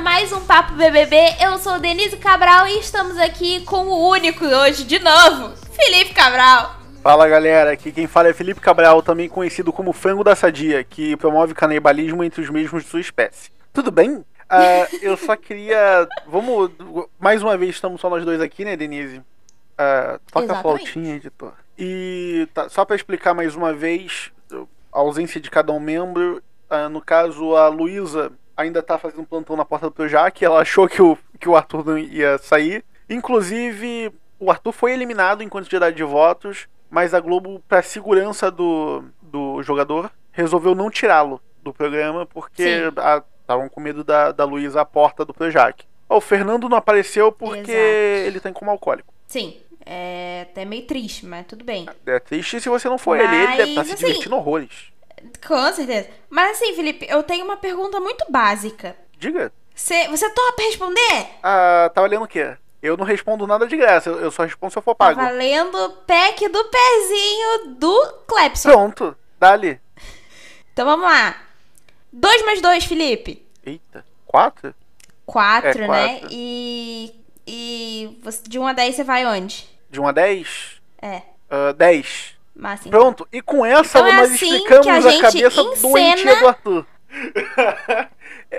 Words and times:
mais 0.00 0.32
um 0.32 0.40
Papo 0.46 0.72
BBB. 0.74 1.16
Eu 1.40 1.58
sou 1.58 1.78
Denise 1.78 2.16
Cabral 2.16 2.66
e 2.66 2.78
estamos 2.78 3.18
aqui 3.18 3.62
com 3.66 3.86
o 3.86 4.08
único 4.08 4.46
hoje, 4.46 4.82
de 4.84 4.98
novo, 4.98 5.54
Felipe 5.72 6.14
Cabral. 6.14 6.74
Fala 7.02 7.28
galera, 7.28 7.72
aqui 7.72 7.92
quem 7.92 8.06
fala 8.06 8.28
é 8.28 8.32
Felipe 8.32 8.62
Cabral, 8.62 9.02
também 9.02 9.28
conhecido 9.28 9.70
como 9.72 9.92
Frango 9.92 10.24
da 10.24 10.34
Sadia, 10.34 10.82
que 10.82 11.16
promove 11.18 11.52
canibalismo 11.52 12.24
entre 12.24 12.40
os 12.40 12.48
mesmos 12.48 12.82
de 12.82 12.88
sua 12.88 13.00
espécie. 13.00 13.50
Tudo 13.74 13.90
bem? 13.90 14.16
Uh, 14.16 14.24
eu 15.02 15.16
só 15.18 15.36
queria. 15.36 16.08
Vamos. 16.26 16.70
Mais 17.18 17.42
uma 17.42 17.56
vez 17.58 17.74
estamos 17.74 18.00
só 18.00 18.08
nós 18.08 18.24
dois 18.24 18.40
aqui, 18.40 18.64
né, 18.64 18.76
Denise? 18.76 19.18
Uh, 19.18 20.18
toca 20.32 20.46
Exatamente. 20.46 20.52
a 20.52 20.62
flautinha, 20.62 21.16
editor. 21.16 21.52
E 21.78 22.48
tá, 22.54 22.70
só 22.70 22.86
para 22.86 22.96
explicar 22.96 23.34
mais 23.34 23.54
uma 23.54 23.74
vez, 23.74 24.32
a 24.50 24.98
ausência 24.98 25.40
de 25.40 25.50
cada 25.50 25.72
um 25.72 25.80
membro. 25.80 26.42
Uh, 26.70 26.88
no 26.88 27.02
caso, 27.02 27.54
a 27.54 27.68
Luísa 27.68 28.32
ainda 28.60 28.82
tá 28.82 28.98
fazendo 28.98 29.26
plantão 29.26 29.56
na 29.56 29.64
porta 29.64 29.86
do 29.86 29.92
Projac. 29.92 30.44
Ela 30.44 30.60
achou 30.60 30.88
que 30.88 31.02
o, 31.02 31.16
que 31.38 31.48
o 31.48 31.56
Arthur 31.56 31.84
não 31.84 31.98
ia 31.98 32.38
sair. 32.38 32.84
Inclusive, 33.08 34.12
o 34.38 34.50
Arthur 34.50 34.72
foi 34.72 34.92
eliminado 34.92 35.42
em 35.42 35.48
quantidade 35.48 35.96
de 35.96 36.04
votos, 36.04 36.68
mas 36.88 37.12
a 37.14 37.20
Globo, 37.20 37.62
para 37.68 37.82
segurança 37.82 38.50
do, 38.50 39.04
do 39.20 39.62
jogador, 39.62 40.10
resolveu 40.32 40.74
não 40.74 40.90
tirá-lo 40.90 41.40
do 41.62 41.72
programa 41.72 42.24
porque 42.26 42.62
estavam 43.42 43.68
com 43.68 43.80
medo 43.80 44.02
da, 44.02 44.32
da 44.32 44.44
Luísa 44.44 44.80
à 44.80 44.84
porta 44.84 45.24
do 45.24 45.34
Projac. 45.34 45.84
o 46.08 46.20
Fernando 46.20 46.68
não 46.68 46.76
apareceu 46.76 47.30
porque 47.30 47.70
Exato. 47.70 48.26
ele 48.26 48.40
tem 48.40 48.52
como 48.52 48.70
alcoólico. 48.70 49.12
Sim. 49.26 49.60
É 49.84 50.46
até 50.50 50.64
meio 50.64 50.86
triste, 50.86 51.26
mas 51.26 51.46
tudo 51.46 51.64
bem. 51.64 51.88
É 52.06 52.18
triste 52.18 52.60
se 52.60 52.68
você 52.68 52.88
não 52.88 52.98
for 52.98 53.16
mas, 53.16 53.32
ele, 53.32 53.42
ele 53.42 53.56
deve 53.56 53.70
estar 53.70 53.80
tá 53.80 53.84
se 53.86 53.94
assim, 53.94 54.06
divertindo 54.06 54.36
horrores. 54.36 54.92
Com 55.46 55.72
certeza. 55.72 56.08
Mas 56.28 56.52
assim, 56.56 56.74
Felipe, 56.74 57.06
eu 57.08 57.22
tenho 57.22 57.44
uma 57.44 57.56
pergunta 57.56 58.00
muito 58.00 58.24
básica. 58.30 58.96
Diga. 59.18 59.52
Cê, 59.74 60.08
você 60.08 60.28
topa 60.30 60.62
responder? 60.62 61.26
Ah, 61.42 61.90
tá 61.94 62.00
valendo 62.00 62.24
o 62.24 62.28
quê? 62.28 62.56
Eu 62.82 62.96
não 62.96 63.04
respondo 63.04 63.46
nada 63.46 63.66
de 63.66 63.76
graça, 63.76 64.08
eu 64.08 64.30
só 64.30 64.42
respondo 64.42 64.72
se 64.72 64.78
eu 64.78 64.82
for 64.82 64.94
pago. 64.94 65.18
Tá 65.18 65.26
valendo 65.26 65.90
pack 66.06 66.48
do 66.48 66.64
pezinho 66.64 67.74
do 67.76 68.12
Clepson. 68.26 68.70
Pronto, 68.70 69.16
dali. 69.38 69.78
Então 70.72 70.86
vamos 70.86 71.04
lá. 71.04 71.36
2 72.12 72.44
mais 72.44 72.62
2, 72.62 72.84
Felipe. 72.84 73.46
Eita, 73.64 74.04
4? 74.26 74.74
4, 75.26 75.82
é, 75.82 75.88
né? 75.88 76.20
E. 76.30 77.14
E 77.46 78.18
de 78.48 78.58
1 78.58 78.66
a 78.66 78.72
10 78.72 78.94
você 78.94 79.04
vai 79.04 79.26
onde? 79.26 79.68
De 79.90 80.00
1 80.00 80.06
a 80.06 80.12
10? 80.12 80.80
É. 81.02 81.22
Uh, 81.50 81.72
10. 81.74 82.36
Então. 82.60 83.00
Pronto, 83.00 83.28
e 83.32 83.40
com 83.40 83.64
essa 83.64 83.98
então 83.98 84.10
é 84.10 84.16
nós 84.16 84.32
assim 84.32 84.54
explicamos 84.54 85.06
a, 85.06 85.10
a, 85.10 85.20
cabeça 85.20 85.60
encena... 85.60 85.92
doentia 85.92 86.36
do 86.36 86.46
Arthur. 86.46 86.86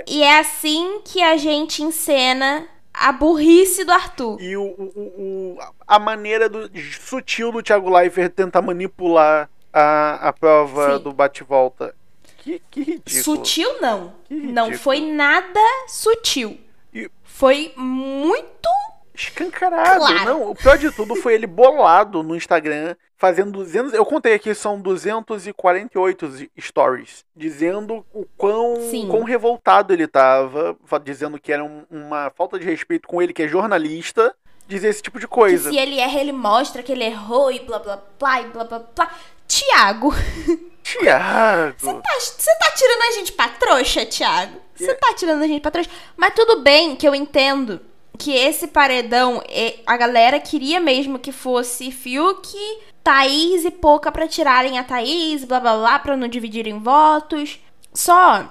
e 0.07 0.23
é 0.23 0.39
assim 0.39 1.01
que 1.05 1.21
a 1.21 1.37
gente 1.37 1.83
encena 1.83 2.67
a 2.93 3.11
burrice 3.11 3.83
do 3.85 3.91
Arthur. 3.91 4.41
E 4.41 4.57
o, 4.57 4.63
o, 4.63 4.89
o 4.95 5.57
a 5.87 5.99
maneira 5.99 6.49
do, 6.49 6.69
sutil 7.05 7.51
do 7.51 7.61
Thiago 7.61 7.89
Leifert 7.89 8.33
tentar 8.33 8.61
manipular 8.61 9.49
a, 9.71 10.29
a 10.29 10.33
prova 10.33 10.97
Sim. 10.97 11.03
do 11.03 11.13
bate-volta. 11.13 11.95
Que, 12.37 12.61
que 12.71 12.79
ridículo. 12.81 13.23
Sutil 13.23 13.81
não. 13.81 14.13
Não 14.29 14.73
foi 14.73 14.99
nada 14.99 15.59
sutil. 15.87 16.59
E... 16.93 17.09
Foi 17.23 17.71
muito 17.77 18.69
escancarado. 19.13 19.99
Claro. 19.99 20.25
Não, 20.25 20.51
o 20.51 20.55
pior 20.55 20.77
de 20.77 20.91
tudo 20.91 21.15
foi 21.15 21.33
ele 21.33 21.47
bolado 21.47 22.23
no 22.23 22.35
Instagram, 22.35 22.95
fazendo 23.17 23.51
200. 23.51 23.93
Eu 23.93 24.05
contei 24.05 24.33
aqui, 24.33 24.53
são 24.55 24.79
248 24.79 26.49
stories, 26.59 27.25
dizendo 27.35 28.05
o 28.13 28.25
quão, 28.37 28.75
quão 29.09 29.23
revoltado 29.23 29.93
ele 29.93 30.07
tava, 30.07 30.75
dizendo 31.03 31.39
que 31.39 31.51
era 31.51 31.63
um, 31.63 31.85
uma 31.89 32.31
falta 32.31 32.57
de 32.57 32.65
respeito 32.65 33.07
com 33.07 33.21
ele, 33.21 33.33
que 33.33 33.43
é 33.43 33.47
jornalista, 33.47 34.35
dizer 34.67 34.89
esse 34.89 35.01
tipo 35.01 35.19
de 35.19 35.27
coisa. 35.27 35.69
Que 35.69 35.75
se 35.75 35.81
ele 35.81 35.99
erra, 35.99 36.19
ele 36.19 36.31
mostra 36.31 36.81
que 36.81 36.91
ele 36.91 37.03
errou 37.03 37.51
e 37.51 37.59
blá 37.59 37.79
blá 37.79 38.01
blá 38.17 38.41
e 38.41 38.45
blá 38.45 38.63
blá 38.63 38.79
blá. 38.79 39.11
Tiago. 39.47 40.13
Tiago. 40.81 41.75
Você 41.77 41.93
tá, 41.93 42.57
tá 42.59 42.73
tirando 42.75 43.01
a 43.01 43.11
gente 43.11 43.31
pra 43.33 43.49
trouxa, 43.49 44.05
Tiago? 44.05 44.59
Você 44.73 44.95
tá 44.95 45.13
tirando 45.13 45.43
a 45.43 45.47
gente 45.47 45.61
pra 45.61 45.69
trouxa. 45.69 45.91
Mas 46.17 46.33
tudo 46.33 46.61
bem 46.61 46.95
que 46.95 47.07
eu 47.07 47.13
entendo 47.13 47.79
que 48.21 48.35
esse 48.35 48.67
paredão, 48.67 49.41
a 49.83 49.97
galera 49.97 50.39
queria 50.39 50.79
mesmo 50.79 51.17
que 51.17 51.31
fosse 51.31 51.91
Fiuk, 51.91 52.55
Thaís 53.03 53.65
e 53.65 53.71
Pouca 53.71 54.11
pra 54.11 54.27
tirarem 54.27 54.77
a 54.77 54.83
Thaís, 54.83 55.43
blá 55.43 55.59
blá 55.59 55.75
blá, 55.75 55.97
pra 55.97 56.15
não 56.15 56.27
dividirem 56.27 56.77
votos. 56.77 57.59
Só, 57.91 58.47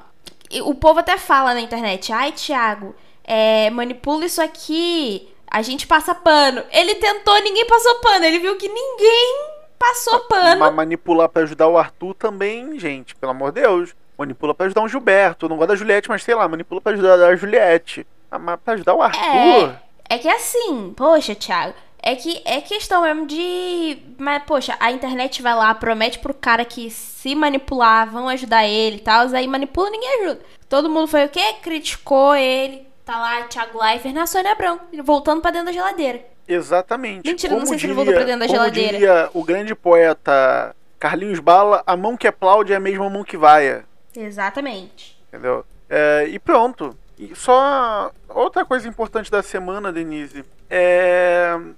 o 0.64 0.74
povo 0.74 0.98
até 0.98 1.16
fala 1.16 1.54
na 1.54 1.60
internet, 1.60 2.12
ai 2.12 2.32
Thiago, 2.32 2.96
é, 3.22 3.70
manipula 3.70 4.24
isso 4.24 4.42
aqui, 4.42 5.28
a 5.48 5.62
gente 5.62 5.86
passa 5.86 6.16
pano. 6.16 6.64
Ele 6.72 6.96
tentou, 6.96 7.40
ninguém 7.40 7.64
passou 7.64 7.94
pano, 8.00 8.24
ele 8.24 8.40
viu 8.40 8.56
que 8.56 8.68
ninguém 8.68 9.50
passou 9.78 10.18
pano. 10.20 10.58
Mas 10.58 10.74
manipular 10.74 11.28
pra 11.28 11.42
ajudar 11.44 11.68
o 11.68 11.78
Arthur 11.78 12.12
também, 12.14 12.76
gente, 12.76 13.14
pelo 13.14 13.30
amor 13.30 13.52
de 13.52 13.60
Deus. 13.60 13.94
Manipula 14.18 14.52
pra 14.52 14.66
ajudar 14.66 14.82
um 14.82 14.88
Gilberto. 14.88 15.48
não 15.48 15.56
gosto 15.56 15.68
da 15.68 15.76
Juliette, 15.76 16.08
mas 16.08 16.24
sei 16.24 16.34
lá, 16.34 16.48
manipula 16.48 16.80
pra 16.80 16.92
ajudar 16.92 17.24
a 17.24 17.36
Juliette. 17.36 18.04
Ah, 18.30 18.38
mas 18.38 18.58
pra 18.64 18.74
ajudar 18.74 18.94
o 18.94 19.02
Arthur. 19.02 19.74
É, 20.08 20.14
é 20.14 20.18
que 20.18 20.28
assim, 20.28 20.92
poxa, 20.96 21.34
Thiago. 21.34 21.74
É 22.02 22.16
que 22.16 22.40
é 22.46 22.62
questão 22.62 23.02
mesmo 23.02 23.26
de. 23.26 23.98
Mas, 24.16 24.42
poxa, 24.44 24.74
a 24.80 24.90
internet 24.90 25.42
vai 25.42 25.54
lá, 25.54 25.74
promete 25.74 26.18
pro 26.18 26.32
cara 26.32 26.64
que 26.64 26.90
se 26.90 27.34
manipular, 27.34 28.10
vão 28.10 28.26
ajudar 28.28 28.66
ele 28.66 28.96
e 28.96 29.00
tal. 29.00 29.28
Aí 29.34 29.46
manipula, 29.46 29.90
ninguém 29.90 30.22
ajuda. 30.22 30.40
Todo 30.66 30.88
mundo 30.88 31.08
foi 31.08 31.26
o 31.26 31.28
quê? 31.28 31.54
Criticou 31.60 32.34
ele. 32.34 32.86
Tá 33.04 33.18
lá, 33.18 33.42
Thiago 33.42 33.78
Leifert 33.78 34.14
na 34.14 34.26
Sônia 34.26 34.52
Abrão, 34.52 34.80
voltando 35.02 35.42
pra 35.42 35.50
dentro 35.50 35.66
da 35.66 35.72
geladeira. 35.72 36.24
Exatamente. 36.48 37.28
Mentira, 37.28 37.50
como 37.52 37.60
não 37.60 37.66
sei 37.66 37.76
diria, 37.76 37.94
se 37.94 38.00
ele 38.00 38.04
voltou 38.04 38.14
pra 38.14 38.24
dentro 38.24 38.40
da 38.40 38.46
geladeira. 38.46 38.92
Diria 38.92 39.30
o 39.34 39.44
grande 39.44 39.74
poeta 39.74 40.74
Carlinhos 40.98 41.38
Bala, 41.38 41.82
a 41.86 41.96
mão 41.96 42.16
que 42.16 42.26
aplaude 42.26 42.72
é 42.72 42.76
a 42.76 42.80
mesma 42.80 43.10
mão 43.10 43.24
que 43.24 43.36
vai. 43.36 43.84
Exatamente. 44.16 45.20
Entendeu? 45.28 45.64
É, 45.88 46.26
e 46.28 46.38
pronto. 46.38 46.96
E 47.20 47.36
só 47.36 48.10
outra 48.30 48.64
coisa 48.64 48.88
importante 48.88 49.30
da 49.30 49.42
semana, 49.42 49.92
Denise, 49.92 50.42
é 50.70 51.54
o 51.54 51.74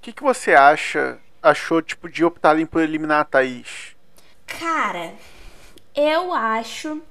que, 0.00 0.12
que 0.12 0.22
você 0.22 0.54
acha, 0.54 1.18
achou 1.42 1.82
tipo 1.82 2.08
de 2.08 2.24
optarem 2.24 2.64
por 2.64 2.80
eliminar 2.80 3.22
a 3.22 3.24
Thaís? 3.24 3.96
Cara, 4.46 5.12
eu 5.92 6.32
acho 6.32 7.02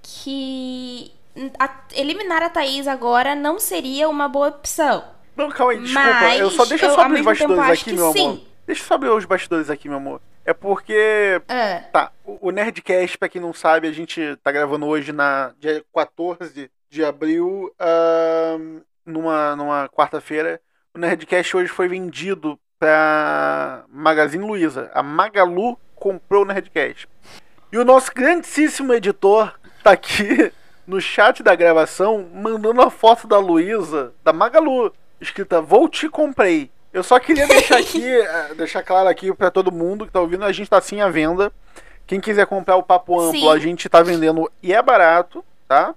que 0.00 1.10
a, 1.58 1.68
eliminar 1.96 2.40
a 2.40 2.50
Thaís 2.50 2.86
agora 2.86 3.34
não 3.34 3.58
seria 3.58 4.08
uma 4.08 4.28
boa 4.28 4.50
opção. 4.50 5.02
Não, 5.34 5.50
calma 5.50 5.72
aí, 5.72 5.80
desculpa. 5.80 6.08
Mas 6.08 6.40
eu 6.40 6.50
só 6.52 6.64
deixa 6.66 6.86
eu, 6.86 6.94
só 6.94 7.00
abrir 7.00 7.18
os 7.18 7.26
bastidores 7.26 7.80
aqui, 7.80 7.92
meu 7.94 8.12
sim. 8.12 8.26
amor. 8.26 8.40
Deixa 8.64 8.82
eu 8.82 8.86
só 8.86 8.94
abrir 8.94 9.08
os 9.08 9.24
bastidores 9.24 9.68
aqui, 9.68 9.88
meu 9.88 9.98
amor. 9.98 10.20
É 10.44 10.54
porque. 10.54 11.42
É. 11.48 11.80
Tá, 11.92 12.12
o 12.24 12.52
Nerdcast, 12.52 13.18
pra 13.18 13.28
quem 13.28 13.42
não 13.42 13.52
sabe, 13.52 13.88
a 13.88 13.92
gente 13.92 14.36
tá 14.36 14.52
gravando 14.52 14.86
hoje 14.86 15.12
na 15.12 15.52
dia 15.58 15.84
14 15.92 16.70
de 16.88 17.04
abril, 17.04 17.72
uh, 17.80 18.82
numa, 19.04 19.56
numa 19.56 19.88
quarta-feira. 19.88 20.60
O 20.94 20.98
Nerdcast 20.98 21.56
hoje 21.56 21.68
foi 21.68 21.88
vendido 21.88 22.58
para 22.78 23.84
Magazine 23.88 24.44
Luiza. 24.44 24.90
A 24.94 25.02
Magalu 25.02 25.78
comprou 25.94 26.42
o 26.42 26.46
Nerdcast. 26.46 27.08
E 27.70 27.78
o 27.78 27.84
nosso 27.84 28.12
grandíssimo 28.14 28.94
editor 28.94 29.58
tá 29.82 29.92
aqui 29.92 30.52
no 30.86 31.00
chat 31.00 31.42
da 31.42 31.54
gravação 31.54 32.26
mandando 32.32 32.80
a 32.80 32.90
foto 32.90 33.26
da 33.26 33.38
Luiza, 33.38 34.14
da 34.24 34.32
Magalu, 34.32 34.92
escrita 35.20 35.60
Vou 35.60 35.88
te 35.88 36.08
comprei. 36.08 36.70
Eu 36.92 37.02
só 37.02 37.18
queria 37.18 37.46
deixar 37.48 37.78
aqui, 37.78 38.04
eh, 38.04 38.54
deixar 38.56 38.82
claro 38.82 39.08
aqui 39.08 39.32
para 39.34 39.50
todo 39.50 39.70
mundo 39.70 40.06
que 40.06 40.12
tá 40.12 40.20
ouvindo, 40.20 40.44
a 40.44 40.52
gente 40.52 40.70
tá 40.70 40.80
sim 40.80 41.00
à 41.00 41.08
venda. 41.08 41.52
Quem 42.06 42.20
quiser 42.20 42.46
comprar 42.46 42.76
o 42.76 42.82
papo 42.82 43.20
amplo, 43.20 43.38
sim. 43.38 43.50
a 43.50 43.58
gente 43.58 43.86
tá 43.86 44.02
vendendo 44.02 44.50
e 44.62 44.72
é 44.72 44.80
barato, 44.80 45.44
tá? 45.68 45.94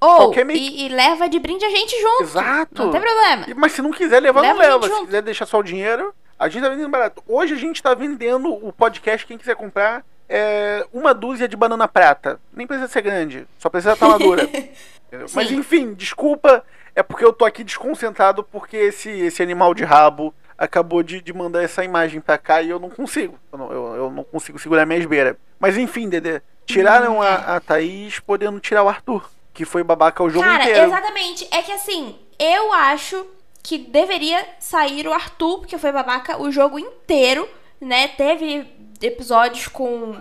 Ou, 0.00 0.34
meio... 0.44 0.58
e, 0.58 0.86
e, 0.86 0.88
leva 0.88 1.28
de 1.28 1.38
brinde 1.38 1.64
a 1.64 1.70
gente 1.70 2.00
junto. 2.00 2.22
Exato. 2.22 2.84
Não 2.84 2.90
tem 2.90 3.00
problema. 3.00 3.46
Mas 3.56 3.72
se 3.72 3.82
não 3.82 3.90
quiser 3.90 4.20
levar, 4.20 4.40
leva 4.40 4.54
não 4.54 4.60
leva. 4.60 4.88
Se 4.88 5.04
quiser 5.06 5.22
deixar 5.22 5.46
só 5.46 5.58
o 5.58 5.62
dinheiro, 5.62 6.14
a 6.38 6.48
gente 6.48 6.62
tá 6.62 6.68
vendendo 6.68 6.88
barato. 6.88 7.22
Hoje 7.26 7.54
a 7.54 7.56
gente 7.56 7.82
tá 7.82 7.94
vendendo 7.94 8.52
o 8.52 8.72
podcast, 8.72 9.26
quem 9.26 9.36
quiser 9.36 9.56
comprar, 9.56 10.04
é 10.28 10.86
uma 10.92 11.12
dúzia 11.12 11.48
de 11.48 11.56
banana 11.56 11.88
prata. 11.88 12.40
Nem 12.52 12.66
precisa 12.66 12.88
ser 12.88 13.02
grande, 13.02 13.46
só 13.58 13.68
precisa 13.68 13.94
estar 13.94 14.08
madura. 14.08 14.48
Mas 15.34 15.50
enfim, 15.50 15.94
desculpa, 15.94 16.62
é 16.94 17.02
porque 17.02 17.24
eu 17.24 17.32
tô 17.32 17.44
aqui 17.44 17.64
desconcentrado 17.64 18.44
porque 18.44 18.76
esse, 18.76 19.10
esse 19.10 19.42
animal 19.42 19.74
de 19.74 19.82
rabo 19.82 20.34
acabou 20.56 21.02
de, 21.02 21.20
de 21.20 21.32
mandar 21.32 21.62
essa 21.62 21.82
imagem 21.82 22.20
pra 22.20 22.36
cá 22.36 22.60
e 22.62 22.70
eu 22.70 22.78
não 22.78 22.90
consigo. 22.90 23.38
Eu 23.50 23.58
não, 23.58 23.72
eu, 23.72 23.96
eu 23.96 24.10
não 24.10 24.22
consigo 24.22 24.58
segurar 24.58 24.84
minha 24.84 24.98
esbeira. 24.98 25.36
Mas 25.58 25.76
enfim, 25.76 26.08
Dedê, 26.08 26.40
tiraram 26.66 27.18
hum, 27.18 27.22
a, 27.22 27.56
a 27.56 27.60
Thaís 27.60 28.20
podendo 28.20 28.60
tirar 28.60 28.82
o 28.82 28.88
Arthur 28.88 29.28
que 29.58 29.64
foi 29.64 29.82
babaca 29.82 30.22
o 30.22 30.30
jogo 30.30 30.44
Cara, 30.44 30.62
inteiro. 30.62 30.86
exatamente. 30.86 31.48
É 31.50 31.62
que 31.62 31.72
assim, 31.72 32.14
eu 32.38 32.72
acho 32.72 33.26
que 33.60 33.76
deveria 33.76 34.46
sair 34.60 35.08
o 35.08 35.12
Arthur, 35.12 35.58
porque 35.58 35.76
foi 35.76 35.90
babaca 35.90 36.40
o 36.40 36.48
jogo 36.52 36.78
inteiro, 36.78 37.48
né? 37.80 38.06
Teve 38.06 38.72
episódios 39.02 39.66
com 39.66 40.14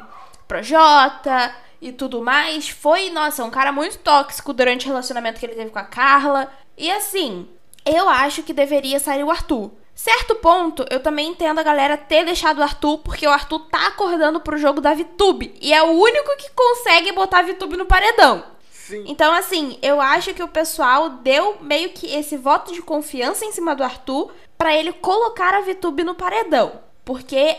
Projota 0.47 1.53
e 1.79 1.91
tudo 1.91 2.19
mais, 2.19 2.67
foi, 2.67 3.11
nossa, 3.11 3.43
um 3.43 3.51
cara 3.51 3.71
muito 3.71 3.99
tóxico 3.99 4.51
durante 4.51 4.87
o 4.87 4.89
relacionamento 4.89 5.39
que 5.39 5.45
ele 5.45 5.53
teve 5.53 5.69
com 5.69 5.77
a 5.77 5.83
Carla. 5.83 6.51
E 6.75 6.89
assim, 6.89 7.47
eu 7.85 8.09
acho 8.09 8.41
que 8.41 8.53
deveria 8.53 8.99
sair 8.99 9.23
o 9.23 9.29
Arthur. 9.29 9.69
Certo 9.93 10.33
ponto, 10.33 10.83
eu 10.89 10.99
também 10.99 11.29
entendo 11.29 11.59
a 11.59 11.63
galera 11.63 11.95
ter 11.95 12.25
deixado 12.25 12.57
o 12.57 12.63
Arthur, 12.63 12.97
porque 12.99 13.27
o 13.27 13.31
Arthur 13.31 13.59
tá 13.69 13.85
acordando 13.85 14.39
pro 14.39 14.57
jogo 14.57 14.81
da 14.81 14.95
VTube. 14.95 15.53
E 15.61 15.71
é 15.71 15.83
o 15.83 15.91
único 15.91 16.35
que 16.37 16.49
consegue 16.55 17.11
botar 17.11 17.39
a 17.39 17.43
VTube 17.43 17.77
no 17.77 17.85
paredão. 17.85 18.56
Sim. 18.87 19.03
Então, 19.07 19.33
assim, 19.33 19.77
eu 19.81 19.99
acho 19.99 20.33
que 20.33 20.41
o 20.41 20.47
pessoal 20.47 21.09
deu 21.09 21.57
meio 21.61 21.89
que 21.89 22.07
esse 22.15 22.37
voto 22.37 22.71
de 22.73 22.81
confiança 22.81 23.43
em 23.45 23.51
cima 23.51 23.75
do 23.75 23.83
Arthur 23.83 24.31
para 24.57 24.75
ele 24.75 24.93
colocar 24.93 25.53
a 25.53 25.61
VTube 25.61 26.03
no 26.03 26.15
paredão. 26.15 26.79
Porque, 27.03 27.55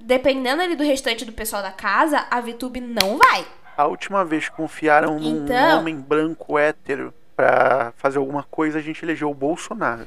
dependendo 0.00 0.62
ali 0.62 0.76
do 0.76 0.84
restante 0.84 1.24
do 1.24 1.32
pessoal 1.32 1.62
da 1.62 1.72
casa, 1.72 2.26
a 2.30 2.40
VTube 2.40 2.80
não 2.80 3.18
vai. 3.18 3.46
A 3.76 3.86
última 3.86 4.24
vez 4.24 4.48
que 4.48 4.54
confiaram 4.56 5.18
num 5.18 5.44
Então- 5.44 5.78
homem 5.80 5.96
branco 5.96 6.56
hétero 6.58 7.12
pra 7.36 7.92
fazer 7.96 8.18
alguma 8.18 8.42
coisa, 8.44 8.78
a 8.78 8.82
gente 8.82 9.04
elegeu 9.04 9.30
o 9.30 9.34
Bolsonaro. 9.34 10.06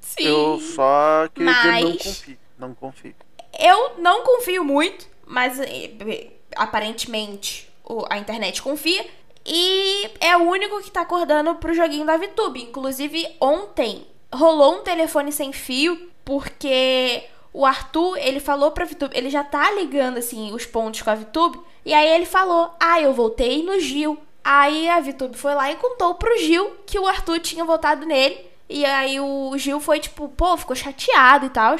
Sim. 0.00 0.24
Eu 0.26 0.58
só 0.60 1.28
queria 1.34 1.52
dizer 1.52 1.68
não 1.82 1.90
Mas- 1.90 2.02
confio. 2.02 2.38
Não 2.58 2.74
confio. 2.74 3.14
Eu 3.58 3.92
não 3.98 4.22
confio 4.24 4.64
muito, 4.64 5.06
mas 5.26 5.58
eh, 5.60 5.90
eh, 6.00 6.30
aparentemente 6.56 7.68
a 8.10 8.18
internet 8.18 8.60
confia. 8.62 9.04
E 9.44 10.10
é 10.20 10.36
o 10.36 10.42
único 10.42 10.82
que 10.82 10.90
tá 10.90 11.02
acordando 11.02 11.54
pro 11.56 11.74
joguinho 11.74 12.06
da 12.06 12.16
VTube. 12.16 12.62
Inclusive, 12.62 13.26
ontem 13.40 14.06
rolou 14.32 14.76
um 14.76 14.82
telefone 14.82 15.32
sem 15.32 15.52
fio, 15.52 16.10
porque 16.24 17.24
o 17.52 17.64
Arthur, 17.64 18.16
ele 18.18 18.40
falou 18.40 18.70
pra 18.70 18.84
VTube, 18.84 19.16
ele 19.16 19.30
já 19.30 19.42
tá 19.42 19.70
ligando, 19.72 20.18
assim, 20.18 20.52
os 20.52 20.66
pontos 20.66 21.02
com 21.02 21.10
a 21.10 21.14
VTube. 21.14 21.58
E 21.84 21.94
aí 21.94 22.08
ele 22.08 22.26
falou, 22.26 22.74
ah, 22.78 23.00
eu 23.00 23.12
voltei 23.12 23.62
no 23.62 23.80
Gil. 23.80 24.18
Aí 24.44 24.88
a 24.88 25.00
VTube 25.00 25.36
foi 25.36 25.54
lá 25.54 25.70
e 25.70 25.76
contou 25.76 26.14
pro 26.14 26.38
Gil 26.38 26.70
que 26.86 26.98
o 26.98 27.06
Arthur 27.06 27.40
tinha 27.40 27.64
votado 27.64 28.06
nele. 28.06 28.38
E 28.68 28.84
aí 28.84 29.18
o 29.18 29.56
Gil 29.56 29.80
foi 29.80 29.98
tipo, 29.98 30.28
pô, 30.28 30.56
ficou 30.56 30.76
chateado 30.76 31.46
e 31.46 31.50
tal. 31.50 31.76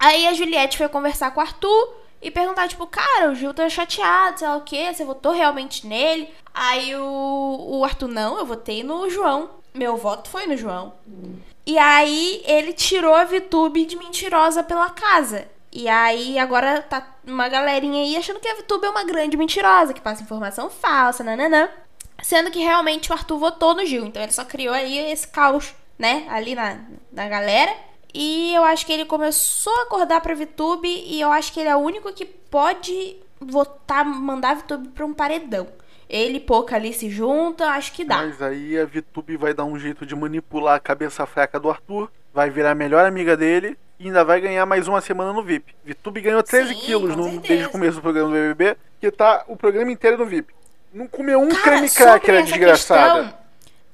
Aí 0.00 0.26
a 0.26 0.32
Juliette 0.32 0.78
foi 0.78 0.88
conversar 0.88 1.30
com 1.30 1.40
o 1.40 1.42
Arthur 1.42 1.94
e 2.22 2.30
perguntar, 2.30 2.68
tipo, 2.68 2.86
cara, 2.86 3.30
o 3.30 3.34
Gil 3.34 3.52
tá 3.52 3.68
chateado, 3.68 4.38
sei 4.38 4.48
lá 4.48 4.56
o 4.56 4.60
quê, 4.60 4.94
você 4.94 5.04
votou 5.04 5.32
realmente 5.32 5.86
nele? 5.86 6.32
Aí 6.54 6.94
o, 6.94 7.78
o 7.78 7.84
Arthur, 7.84 8.08
não, 8.08 8.38
eu 8.38 8.46
votei 8.46 8.84
no 8.84 9.10
João. 9.10 9.50
Meu 9.74 9.96
voto 9.96 10.30
foi 10.30 10.46
no 10.46 10.56
João. 10.56 10.94
E 11.66 11.76
aí 11.78 12.42
ele 12.46 12.72
tirou 12.72 13.14
a 13.14 13.24
VTube 13.24 13.84
de 13.86 13.96
mentirosa 13.96 14.62
pela 14.62 14.90
casa. 14.90 15.48
E 15.72 15.88
aí 15.88 16.38
agora 16.38 16.82
tá 16.82 17.16
uma 17.26 17.48
galerinha 17.48 18.02
aí 18.02 18.16
achando 18.16 18.38
que 18.38 18.48
a 18.48 18.54
VTube 18.54 18.84
é 18.84 18.90
uma 18.90 19.04
grande 19.04 19.36
mentirosa, 19.36 19.94
que 19.94 20.00
passa 20.00 20.22
informação 20.22 20.70
falsa, 20.70 21.24
nananã. 21.24 21.68
Sendo 22.22 22.50
que 22.50 22.60
realmente 22.60 23.10
o 23.10 23.14
Arthur 23.14 23.38
votou 23.38 23.74
no 23.74 23.84
Gil. 23.84 24.04
Então 24.06 24.22
ele 24.22 24.32
só 24.32 24.44
criou 24.44 24.74
aí 24.74 24.96
esse 25.10 25.26
caos, 25.26 25.74
né? 25.98 26.26
Ali 26.30 26.54
na, 26.54 26.78
na 27.10 27.28
galera. 27.28 27.74
E 28.14 28.54
eu 28.54 28.62
acho 28.64 28.84
que 28.84 28.92
ele 28.92 29.04
começou 29.04 29.72
a 29.80 29.82
acordar 29.84 30.20
pra 30.20 30.34
VTube. 30.34 30.88
E 30.88 31.20
eu 31.20 31.30
acho 31.32 31.52
que 31.52 31.60
ele 31.60 31.68
é 31.68 31.76
o 31.76 31.80
único 31.80 32.12
que 32.12 32.24
pode 32.26 33.16
votar, 33.40 34.04
mandar 34.04 34.50
a 34.50 34.54
VTube 34.54 34.88
pra 34.88 35.04
um 35.06 35.14
paredão. 35.14 35.66
Ele 36.08 36.36
e 36.36 36.40
Poca 36.40 36.76
ali 36.76 36.92
se 36.92 37.08
juntam, 37.08 37.66
acho 37.68 37.92
que 37.92 38.04
dá. 38.04 38.18
Mas 38.18 38.42
aí 38.42 38.78
a 38.78 38.84
VTube 38.84 39.36
vai 39.36 39.54
dar 39.54 39.64
um 39.64 39.78
jeito 39.78 40.04
de 40.04 40.14
manipular 40.14 40.74
a 40.76 40.80
cabeça 40.80 41.24
fraca 41.24 41.58
do 41.58 41.70
Arthur, 41.70 42.10
vai 42.34 42.50
virar 42.50 42.72
a 42.72 42.74
melhor 42.74 43.06
amiga 43.06 43.34
dele 43.34 43.78
e 43.98 44.06
ainda 44.08 44.22
vai 44.22 44.38
ganhar 44.40 44.66
mais 44.66 44.86
uma 44.86 45.00
semana 45.00 45.32
no 45.32 45.42
VIP. 45.42 45.74
VTube 45.84 46.20
ganhou 46.20 46.42
13 46.42 46.74
Sim, 46.74 46.80
quilos 46.80 47.16
no- 47.16 47.40
desde 47.40 47.64
o 47.66 47.70
começo 47.70 47.94
do 47.96 48.02
programa 48.02 48.28
do 48.28 48.34
BBB, 48.34 48.76
que 49.00 49.10
tá 49.10 49.44
o 49.48 49.56
programa 49.56 49.90
inteiro 49.90 50.18
no 50.18 50.26
VIP. 50.26 50.52
Não 50.92 51.06
comeu 51.06 51.40
um 51.40 51.48
Cara, 51.48 51.62
creme 51.62 51.88
cracker, 51.88 52.34
essa 52.34 52.44
desgraçada. 52.46 53.22
questão- 53.22 53.38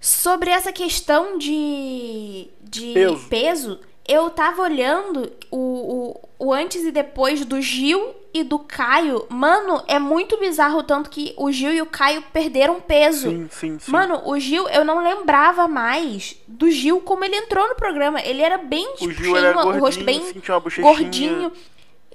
sobre 0.00 0.50
essa 0.50 0.72
questão 0.72 1.38
de, 1.38 2.48
de 2.62 2.92
Peso. 2.94 3.28
peso. 3.28 3.80
Eu 4.08 4.30
tava 4.30 4.62
olhando 4.62 5.30
o, 5.50 6.16
o, 6.38 6.46
o 6.48 6.52
antes 6.54 6.82
e 6.84 6.90
depois 6.90 7.44
do 7.44 7.60
Gil 7.60 8.14
e 8.32 8.42
do 8.42 8.58
Caio. 8.58 9.26
Mano, 9.28 9.82
é 9.86 9.98
muito 9.98 10.38
bizarro 10.38 10.78
o 10.78 10.82
tanto 10.82 11.10
que 11.10 11.34
o 11.36 11.52
Gil 11.52 11.72
e 11.72 11.82
o 11.82 11.86
Caio 11.86 12.22
perderam 12.32 12.80
peso. 12.80 13.28
Sim, 13.30 13.48
sim, 13.50 13.78
sim. 13.78 13.90
Mano, 13.92 14.22
o 14.24 14.38
Gil, 14.38 14.68
eu 14.68 14.84
não 14.84 15.02
lembrava 15.02 15.68
mais 15.68 16.36
do 16.48 16.70
Gil 16.70 17.00
como 17.02 17.24
ele 17.24 17.36
entrou 17.36 17.68
no 17.68 17.74
programa. 17.74 18.20
Ele 18.22 18.42
era 18.42 18.58
bem 18.58 18.86
o 18.94 18.96
tipo, 18.96 19.10
Gil 19.12 19.34
cheio, 19.34 19.36
era 19.36 19.58
o 19.58 19.62
gordinho, 19.62 19.84
rosto 19.84 20.04
bem 20.04 20.20
sim, 20.22 20.42
uma 20.48 20.60
gordinho. 20.92 21.52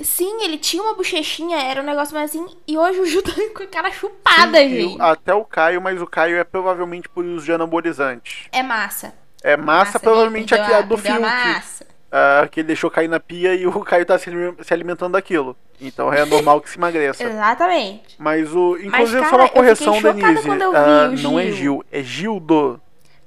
Sim, 0.01 0.43
ele 0.43 0.57
tinha 0.57 0.81
uma 0.81 0.95
bochechinha, 0.95 1.57
era 1.61 1.79
um 1.81 1.85
negócio 1.85 2.15
mais 2.15 2.31
assim. 2.31 2.45
E 2.67 2.75
hoje 2.77 2.99
o 2.99 3.05
Gil 3.05 3.21
tá 3.21 3.31
com 3.55 3.63
a 3.63 3.67
cara 3.67 3.91
chupada, 3.91 4.57
Sim, 4.57 4.69
gente. 4.69 4.97
o- 4.97 5.03
até 5.03 5.33
o 5.33 5.45
Caio, 5.45 5.81
mas 5.81 6.01
o 6.01 6.07
Caio 6.07 6.37
é 6.37 6.43
provavelmente 6.43 7.07
por 7.07 7.23
uso 7.23 7.45
de 7.45 7.51
anabolizantes. 7.51 8.47
É 8.51 8.63
massa. 8.63 9.13
É 9.43 9.57
massa, 9.57 9.65
Massa, 9.93 9.99
provavelmente 9.99 10.55
aqui 10.55 10.73
a 10.73 10.81
do 10.81 10.97
Fiuk. 10.97 11.19
massa. 11.19 11.85
ah, 12.11 12.47
que 12.49 12.61
ele 12.61 12.67
deixou 12.67 12.89
cair 12.89 13.07
na 13.09 13.19
pia 13.19 13.53
e 13.53 13.67
o 13.67 13.79
Caio 13.81 14.05
tá 14.05 14.17
se 14.17 14.29
alime- 14.29 14.55
se 14.63 14.73
alimentando 14.73 15.11
daquilo. 15.13 15.55
Então 15.81 16.13
é 16.13 16.23
normal 16.25 16.61
que 16.61 16.69
se 16.69 16.77
emagreça. 16.77 17.23
Exatamente. 17.27 18.15
Mas 18.17 18.53
o. 18.55 18.77
Inclusive, 18.77 18.89
Mas, 18.89 19.09
só 19.09 19.19
cara, 19.19 19.35
uma 19.35 19.43
eu 19.43 19.47
fiquei 19.47 19.61
correção, 19.61 20.01
Denise. 20.01 20.47
quando 20.47 20.61
eu 20.61 20.71
vi 20.71 21.19
o 21.19 21.23
não 21.29 21.39
é 21.39 21.51
Gil. 21.51 21.83
É 21.91 22.01
Gildo. 22.01 22.81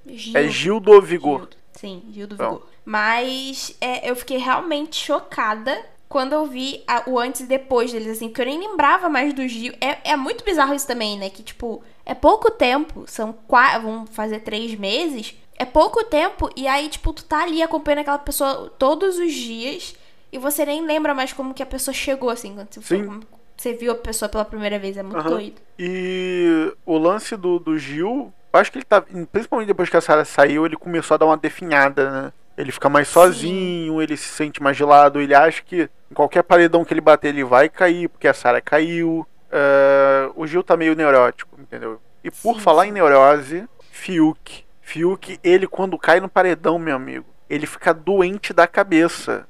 Gil. 0.07 0.37
É 0.41 0.49
Gildo 0.49 1.01
Vigor. 1.03 1.39
Gildo. 1.41 1.57
Sim, 1.75 2.03
Gil 2.13 2.27
do 2.27 2.35
Então. 2.37 2.51
Vigor. 2.55 2.69
Mas 2.85 3.77
é, 3.81 4.09
eu 4.11 4.17
fiquei 4.17 4.39
realmente 4.39 4.97
chocada 5.05 5.77
quando 6.09 6.33
eu 6.33 6.47
vi 6.47 6.83
a- 6.87 7.03
o 7.07 7.19
antes 7.19 7.43
e 7.43 7.47
depois 7.47 7.93
deles, 7.93 8.09
assim, 8.17 8.29
porque 8.29 8.41
eu 8.43 8.47
nem 8.47 8.61
lembrava 8.61 9.09
mais 9.09 9.35
do 9.35 9.47
Gil. 9.47 9.75
É, 9.81 10.13
é 10.13 10.17
muito 10.17 10.45
bizarro 10.45 10.73
isso 10.73 10.87
também, 10.87 11.19
né? 11.19 11.29
Que, 11.29 11.43
tipo, 11.43 11.83
é 12.07 12.15
pouco 12.15 12.51
tempo, 12.51 13.05
são 13.07 13.35
quatro, 13.47 13.83
vão 13.83 14.07
fazer 14.07 14.39
três 14.41 14.75
meses. 14.77 15.35
É 15.59 15.65
pouco 15.65 16.05
tempo, 16.05 16.51
e 16.55 16.67
aí, 16.67 16.89
tipo, 16.89 17.13
tu 17.13 17.25
tá 17.25 17.43
ali 17.43 17.63
acompanhando 17.63 18.01
aquela 18.01 18.19
pessoa 18.19 18.71
todos 18.79 19.19
os 19.19 19.33
dias 19.33 19.97
e 20.31 20.39
você 20.39 20.67
nem 20.67 20.85
lembra 20.85 21.15
mais 21.15 21.33
como 21.33 21.55
que 21.55 21.63
a 21.63 21.67
pessoa 21.67 21.95
chegou, 21.95 22.29
assim, 22.29 22.55
quando 22.55 22.69
você, 22.75 22.83
Sim. 22.83 23.07
como 23.07 23.23
você 23.57 23.73
viu 23.73 23.93
a 23.93 23.95
pessoa 23.95 24.29
pela 24.29 24.45
primeira 24.45 24.79
vez. 24.79 24.97
É 24.97 25.03
muito 25.03 25.19
Aham. 25.19 25.31
doido. 25.31 25.61
E 25.79 26.73
o 26.85 26.99
lance 26.99 27.37
do, 27.37 27.59
do 27.59 27.79
Gil, 27.79 28.33
eu 28.53 28.61
acho 28.61 28.71
que 28.71 28.79
ele 28.79 28.85
tá. 28.85 29.03
Principalmente 29.33 29.69
depois 29.69 29.89
que 29.89 29.97
a 29.97 30.01
Sarah 30.01 30.25
saiu, 30.25 30.67
ele 30.67 30.77
começou 30.77 31.15
a 31.15 31.19
dar 31.19 31.27
uma 31.27 31.37
definhada, 31.37 32.11
né? 32.11 32.33
Ele 32.57 32.73
fica 32.73 32.89
mais 32.89 33.09
sozinho, 33.09 34.01
ele 34.01 34.17
se 34.17 34.29
sente 34.29 34.63
mais 34.63 34.77
gelado, 34.77 35.21
ele 35.21 35.35
acha 35.35 35.63
que 35.63 35.91
em 36.11 36.15
qualquer 36.15 36.43
paredão 36.43 36.85
que 36.85 36.93
ele 36.93 37.03
bater 37.03 37.29
ele 37.29 37.45
vai 37.45 37.69
cair, 37.69 38.09
porque 38.09 38.29
a 38.29 38.35
Sarah 38.35 38.61
caiu. 38.61 39.27
Ah, 39.51 40.31
o 40.35 40.47
Gil 40.47 40.63
tá 40.63 40.77
meio 40.77 40.95
neurótico, 40.95 41.59
entendeu? 41.61 42.01
E 42.23 42.31
por 42.31 42.55
Sim, 42.57 42.61
falar 42.61 42.85
sim. 42.85 42.89
em 42.91 42.93
neurose, 42.93 43.65
Fiuk. 43.91 44.66
Fiuk, 44.87 45.41
ele 45.43 45.67
quando 45.67 45.99
cai 45.99 46.21
no 46.21 46.29
paredão, 46.29 46.79
meu 46.79 46.95
amigo, 46.95 47.27
ele 47.51 47.67
fica 47.67 47.93
doente 47.93 48.53
da 48.53 48.69
cabeça. 48.69 49.45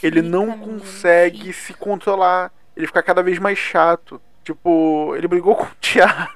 Ele 0.00 0.22
Fica, 0.22 0.22
não 0.22 0.46
menino, 0.46 0.78
consegue 0.78 1.52
fica. 1.52 1.52
se 1.52 1.74
controlar. 1.74 2.52
Ele 2.76 2.86
fica 2.86 3.02
cada 3.02 3.20
vez 3.20 3.40
mais 3.40 3.58
chato. 3.58 4.20
Tipo, 4.44 5.14
ele 5.16 5.26
brigou 5.26 5.56
com 5.56 5.64
o 5.64 5.74
Thiago. 5.80 6.30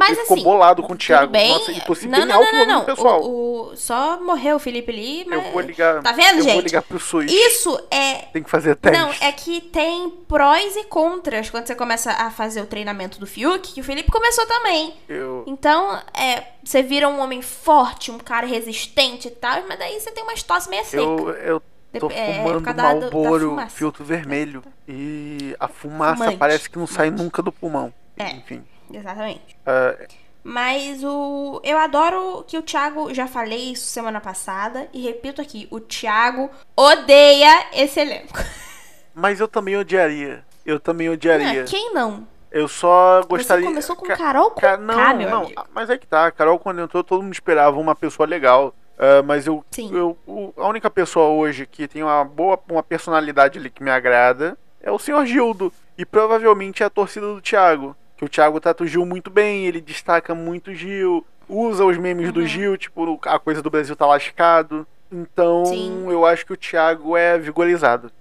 Mas 0.00 0.10
ele 0.10 0.20
ficou 0.22 0.36
assim, 0.36 0.44
bolado 0.44 0.82
com 0.82 0.94
o 0.94 0.96
Thiago. 0.96 1.30
Bem? 1.30 1.52
Nossa, 1.52 1.70
ele 1.70 1.80
tossi 1.82 2.08
não, 2.08 2.24
não, 2.24 2.52
não, 2.52 2.66
não, 2.66 2.84
pessoal. 2.84 3.22
O, 3.22 3.70
o- 3.72 3.76
só 3.76 4.18
morreu 4.20 4.56
o 4.56 4.58
Felipe 4.58 4.90
ali, 4.90 5.24
mas. 5.28 5.44
Eu 5.44 5.52
vou 5.52 5.60
ligar. 5.60 6.02
Tá 6.02 6.12
vendo, 6.12 6.38
eu 6.38 6.42
gente? 6.44 6.52
vou 6.54 6.62
ligar 6.62 6.82
pro 6.82 6.98
SUS. 6.98 7.30
Isso 7.30 7.78
é. 7.90 8.14
Tem 8.32 8.42
que 8.42 8.50
fazer 8.50 8.74
teste. 8.76 8.98
Não, 8.98 9.12
é 9.20 9.30
que 9.30 9.60
tem 9.60 10.10
prós 10.26 10.74
e 10.76 10.84
contras 10.84 11.50
quando 11.50 11.66
você 11.66 11.74
começa 11.74 12.10
a 12.12 12.30
fazer 12.30 12.62
o 12.62 12.66
treinamento 12.66 13.20
do 13.20 13.26
Fiuk, 13.26 13.74
que 13.74 13.80
o 13.80 13.84
Felipe 13.84 14.10
começou 14.10 14.46
também. 14.46 14.94
Eu... 15.08 15.44
Então, 15.46 16.00
é, 16.14 16.44
você 16.64 16.82
vira 16.82 17.08
um 17.08 17.20
homem 17.20 17.42
forte, 17.42 18.10
um 18.10 18.18
cara 18.18 18.46
resistente 18.46 19.28
e 19.28 19.30
tal, 19.30 19.62
mas 19.68 19.78
daí 19.78 20.00
você 20.00 20.10
tem 20.10 20.22
uma 20.24 20.32
tosse 20.34 20.70
meio 20.70 20.84
seca. 20.84 20.96
Eu, 21.02 21.30
eu 21.30 21.62
tô 21.98 22.10
é, 22.10 22.34
fumando 22.34 22.62
por 22.62 22.72
da 22.72 22.82
Malboro 22.82 23.56
filtro 23.68 24.04
vermelho. 24.04 24.62
E 24.88 25.54
a 25.60 25.68
fumaça 25.68 26.16
Fumante. 26.16 26.36
parece 26.38 26.70
que 26.70 26.78
não 26.78 26.86
sai 26.86 27.10
nunca 27.10 27.42
do 27.42 27.52
pulmão. 27.52 27.92
É. 28.16 28.32
Enfim. 28.32 28.64
Exatamente. 28.92 29.56
ah, 29.66 29.96
Mas 30.42 31.02
o. 31.04 31.60
Eu 31.64 31.78
adoro 31.78 32.44
que 32.46 32.56
o 32.58 32.62
Thiago. 32.62 33.12
Já 33.14 33.26
falei 33.26 33.72
isso 33.72 33.86
semana 33.86 34.20
passada. 34.20 34.88
E 34.92 35.00
repito 35.02 35.40
aqui: 35.40 35.68
o 35.70 35.80
Thiago 35.80 36.50
odeia 36.76 37.66
esse 37.74 38.00
elenco. 38.00 38.38
mas 39.14 39.40
eu 39.40 39.48
também 39.48 39.76
odiaria. 39.76 40.44
Eu 40.64 40.78
também 40.80 41.08
odiaria. 41.08 41.60
Não, 41.62 41.68
quem 41.68 41.92
não? 41.92 42.26
Eu 42.50 42.66
só 42.68 43.22
gostaria. 43.28 43.62
Você 43.64 43.68
começou 43.68 43.96
com 43.96 44.06
Ca- 44.06 44.16
Carol 44.16 44.50
com 44.50 44.60
Ca- 44.60 44.76
não, 44.76 44.94
K, 44.96 45.14
meu 45.14 45.30
não, 45.30 45.42
amigo. 45.44 45.64
mas 45.72 45.88
é 45.90 45.96
que 45.96 46.06
tá. 46.06 46.30
Carol, 46.32 46.58
quando 46.58 46.80
entrou, 46.80 47.04
todo 47.04 47.22
mundo 47.22 47.32
esperava 47.32 47.78
uma 47.78 47.94
pessoa 47.94 48.26
legal. 48.26 48.74
Ah, 48.98 49.22
mas 49.22 49.46
eu, 49.46 49.64
Sim. 49.70 49.90
eu 49.94 50.52
a 50.58 50.66
única 50.66 50.90
pessoa 50.90 51.28
hoje 51.28 51.64
que 51.66 51.88
tem 51.88 52.02
uma 52.02 52.22
boa 52.24 52.58
uma 52.70 52.82
personalidade 52.82 53.58
ali 53.58 53.70
que 53.70 53.82
me 53.82 53.90
agrada 53.90 54.58
é 54.82 54.90
o 54.90 54.98
senhor 54.98 55.24
Gildo. 55.26 55.72
E 55.96 56.04
provavelmente 56.04 56.82
é 56.82 56.86
a 56.86 56.90
torcida 56.90 57.26
do 57.26 57.40
Thiago. 57.40 57.94
Que 58.20 58.26
o 58.26 58.28
Thiago 58.28 58.60
trata 58.60 58.84
o 58.84 58.86
Gil 58.86 59.06
muito 59.06 59.30
bem, 59.30 59.64
ele 59.64 59.80
destaca 59.80 60.34
muito 60.34 60.70
o 60.70 60.74
Gil, 60.74 61.26
usa 61.48 61.82
os 61.86 61.96
memes 61.96 62.26
Uhum. 62.26 62.32
do 62.34 62.46
Gil, 62.46 62.76
tipo, 62.76 63.18
a 63.24 63.38
coisa 63.38 63.62
do 63.62 63.70
Brasil 63.70 63.96
tá 63.96 64.04
lascado. 64.06 64.86
Então, 65.10 65.64
Sim. 65.64 66.04
eu 66.10 66.26
acho 66.26 66.44
que 66.44 66.52
o 66.52 66.56
Thiago 66.56 67.16
é 67.16 67.38
vigorizado. 67.38 68.12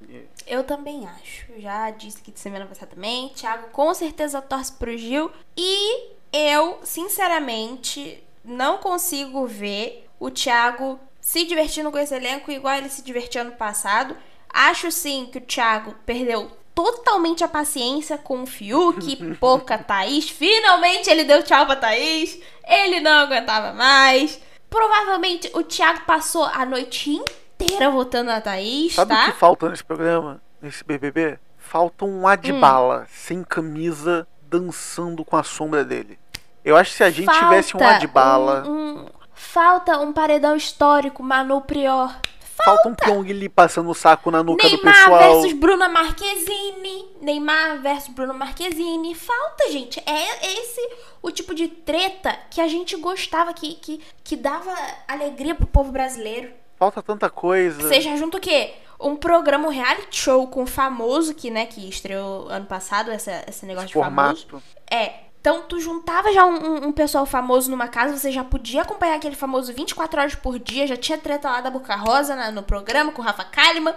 Eu 0.48 0.64
também 0.64 1.06
acho. 1.06 1.48
Já 1.58 1.92
disse 1.92 2.20
aqui 2.22 2.32
de 2.32 2.40
semana 2.40 2.66
passada 2.66 2.96
também. 2.96 3.28
Thiago 3.36 3.68
com 3.74 3.94
certeza 3.94 4.42
torce 4.42 4.72
pro 4.72 4.98
Gil. 4.98 5.30
E 5.58 6.12
eu, 6.32 6.80
sinceramente, 6.82 8.24
não 8.42 8.78
consigo 8.78 9.46
ver 9.46 10.08
o 10.18 10.32
Thiago 10.32 10.98
se 11.20 11.44
divertindo 11.44 11.92
com 11.92 11.98
esse 12.00 12.16
elenco 12.16 12.50
igual 12.50 12.76
ele 12.76 12.88
se 12.88 13.04
divertiu 13.04 13.42
ano 13.42 13.52
passado. 13.52 14.16
Acho 14.50 14.90
sim 14.92 15.28
que 15.30 15.40
o 15.40 15.42
Thiago 15.42 15.94
perdeu 16.06 16.50
totalmente 16.84 17.44
a 17.44 17.48
paciência 17.48 18.18
com 18.18 18.44
o 18.44 18.46
Fiuk, 18.46 19.36
pouca 19.40 19.78
Thaís. 19.78 20.30
Finalmente 20.30 21.10
ele 21.10 21.24
deu 21.24 21.44
tchau 21.44 21.66
pra 21.66 21.76
Thaís. 21.76 22.40
Ele 22.68 23.00
não 23.00 23.12
aguentava 23.12 23.74
mais. 23.74 24.40
Provavelmente 24.70 25.50
o 25.54 25.64
Thiago 25.64 26.02
passou 26.06 26.46
a 26.46 26.66
noite 26.66 27.10
inteira 27.12 27.90
votando 27.90 28.30
na 28.32 28.40
Thaís, 28.40 28.94
Sabe 28.94 29.14
tá? 29.14 29.24
o 29.24 29.32
que 29.32 29.38
falta 29.40 29.70
nesse 29.70 29.84
programa, 29.84 30.42
nesse 30.62 30.84
BBB? 30.84 31.40
Falta 31.58 32.06
um 32.06 32.28
Adbala, 32.28 33.06
sem 33.12 33.44
camisa, 33.44 34.28
dançando 34.44 35.26
com 35.26 35.36
a 35.36 35.44
sombra 35.44 35.84
dele. 35.84 36.18
Eu 36.64 36.76
acho 36.78 36.92
que 36.92 36.98
se 36.98 37.04
a 37.04 37.10
gente 37.10 37.32
tivesse 37.32 37.76
um 37.76 37.80
Falta 37.80 37.96
Adbala, 37.96 38.64
um- 38.68 38.72
um- 39.00 39.06
falta 39.34 39.98
um 40.00 40.14
paredão 40.14 40.56
histórico, 40.56 41.22
Manu 41.24 41.62
Prior. 41.62 42.16
Falta 42.64 42.90
um 42.90 42.96
Pyong 42.96 43.34
Lee 43.34 43.50
passando 43.50 43.90
o 43.90 43.94
saco 43.94 44.30
na 44.32 44.44
nuca 44.44 44.68
do 44.68 44.76
Neymar 44.76 44.96
pessoal. 44.96 45.42
versus 45.42 45.54
Bruna 45.60 45.90
Marquezine. 45.90 47.08
Neymar 47.22 47.82
versus 47.82 48.10
Bruna 48.14 48.34
Marquezine. 48.34 49.16
Falta, 49.16 49.72
gente. 49.72 50.00
É 50.06 50.60
esse 50.60 50.82
o 51.22 51.32
tipo 51.32 51.54
de 51.54 51.68
treta 51.68 52.38
que 52.50 52.62
a 52.62 52.68
gente 52.68 52.96
gostava, 52.98 53.54
que, 53.54 53.76
que, 53.76 54.02
que 54.24 54.36
dava 54.36 54.74
alegria 55.08 55.56
pro 55.56 55.68
povo 55.68 55.92
brasileiro. 55.92 56.52
Falta 56.78 57.02
tanta 57.02 57.30
coisa. 57.30 57.88
Seja 57.90 58.16
junto 58.16 58.38
o 58.38 58.42
quê? 58.42 58.74
Um 59.00 59.16
programa, 59.16 59.68
um 59.68 59.72
reality 59.72 60.18
show 60.18 60.48
com 60.48 60.66
famoso, 60.66 61.34
que, 61.34 61.50
né, 61.50 61.66
que 61.66 61.88
estreou 61.88 62.50
ano 62.50 62.66
passado, 62.66 63.12
essa, 63.12 63.44
esse 63.48 63.66
negócio 63.66 63.88
esse 63.88 63.94
de 63.98 64.04
famoso. 64.04 64.48
formato. 64.48 64.64
É. 64.90 65.29
Então, 65.42 65.62
tu 65.62 65.80
juntava 65.80 66.32
já 66.34 66.46
um, 66.46 66.54
um- 66.56 66.88
um 66.88 66.92
pessoal 66.92 67.26
famoso 67.26 67.72
numa 67.72 67.88
casa, 67.88 68.18
você 68.18 68.32
já 68.32 68.44
podia 68.44 68.82
acompanhar 68.82 69.16
aquele 69.16 69.36
famoso 69.36 69.74
24 69.74 70.20
horas 70.20 70.36
por 70.36 70.60
dia, 70.60 70.86
já 70.86 70.98
tinha 70.98 71.18
treta 71.18 71.50
lá 71.50 71.62
da 71.62 71.70
Boca 71.70 71.96
Rosa 71.96 72.36
na- 72.36 72.52
no 72.52 72.62
programa 72.64 73.12
com 73.12 73.22
o 73.22 73.26
Rafa 73.26 73.46
Kalimann. 73.46 73.96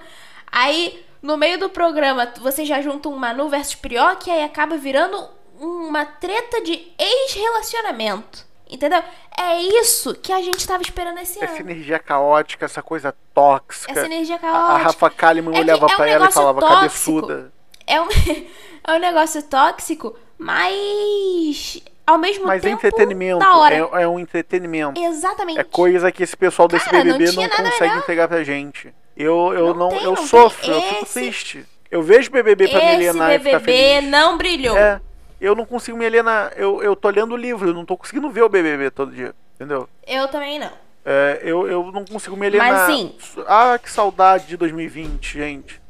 Aí, 0.50 1.04
no 1.20 1.36
meio 1.36 1.58
do 1.58 1.68
programa, 1.68 2.32
você 2.40 2.64
já 2.64 2.80
junta 2.80 3.08
um 3.08 3.16
Manu 3.16 3.48
versus 3.48 3.76
que 4.20 4.30
aí 4.30 4.44
acaba 4.44 4.76
virando 4.76 5.28
uma 5.58 6.04
treta 6.04 6.60
de 6.62 6.92
ex-relacionamento. 6.98 8.44
Entendeu? 8.70 9.02
É 9.38 9.60
isso 9.60 10.14
que 10.14 10.32
a 10.32 10.40
gente 10.40 10.66
tava 10.66 10.82
esperando 10.82 11.18
esse 11.18 11.42
Essa 11.42 11.52
ano. 11.60 11.70
energia 11.70 11.98
caótica, 11.98 12.64
essa 12.64 12.82
coisa 12.82 13.14
tóxica. 13.34 13.92
Essa 13.92 14.06
energia 14.06 14.36
A, 14.36 14.38
a 14.38 14.40
caótica. 14.40 14.84
Rafa 14.84 15.10
Kalimann 15.10 15.54
É 15.56 15.60
olhava 15.60 15.86
é 15.86 15.92
um 15.92 15.96
pra 15.96 16.08
ela 16.08 16.28
e 16.28 16.32
falava, 16.32 16.60
tóxico. 16.60 16.80
cabeçuda. 16.80 17.52
É 17.86 18.00
um, 18.00 18.06
é 18.88 18.92
um 18.94 18.98
negócio 18.98 19.42
tóxico, 19.42 20.16
mas 20.42 21.82
ao 22.06 22.18
mesmo 22.18 22.46
Mas 22.46 22.62
tempo 22.62 22.76
entretenimento. 22.76 23.38
da 23.38 23.56
hora. 23.56 23.74
É, 23.74 24.02
é 24.02 24.08
um 24.08 24.18
entretenimento. 24.18 25.00
Exatamente. 25.00 25.58
É 25.60 25.64
coisa 25.64 26.10
que 26.12 26.22
esse 26.22 26.36
pessoal 26.36 26.68
desse 26.68 26.84
Cara, 26.86 27.04
não 27.04 27.16
BBB 27.18 27.32
não, 27.36 27.42
nada 27.42 27.56
consegue 27.62 27.80
melhor. 27.82 27.98
entregar 27.98 28.28
pra 28.28 28.44
gente. 28.44 28.92
Eu, 29.16 29.52
eu 29.54 29.66
Não 29.68 29.74
não, 29.74 29.88
tem, 29.90 30.02
eu 30.04 30.12
não 30.14 30.26
sofro, 30.26 30.64
tem. 30.64 30.74
eu 30.74 30.82
fico 30.82 31.02
Esse- 31.04 31.12
triste. 31.20 31.66
Eu 31.90 32.02
vejo 32.02 32.30
BBB 32.30 32.68
pra 32.68 32.78
me 32.78 32.84
Esse 32.86 32.94
alienar 32.94 33.30
e 33.32 33.38
ficar 33.38 33.58
BBB 33.58 33.72
feliz. 33.96 34.10
não 34.10 34.38
brilhou. 34.38 34.76
É, 34.78 34.98
eu 35.38 35.54
não 35.54 35.66
consigo 35.66 35.96
me 35.98 36.06
alienar. 36.06 36.52
Eu, 36.56 36.82
eu 36.82 36.96
tô 36.96 37.10
lendo 37.10 37.32
o 37.32 37.36
livro, 37.36 37.68
eu 37.68 37.74
não 37.74 37.84
tô 37.84 37.96
conseguindo 37.98 38.30
ver 38.30 38.42
o 38.42 38.48
BBB 38.48 38.90
todo 38.90 39.12
dia. 39.12 39.34
Entendeu? 39.56 39.86
Eu 40.06 40.26
também 40.28 40.58
não. 40.58 40.70
É, 41.04 41.40
eu, 41.42 41.68
eu 41.68 41.92
não 41.92 42.04
consigo 42.06 42.34
me 42.36 42.46
alienar. 42.46 42.72
Mas, 42.72 42.80
assim- 42.82 43.14
Ah, 43.46 43.78
que 43.78 43.90
saudade 43.90 44.46
de 44.46 44.56
2020, 44.56 45.34
gente. 45.38 45.81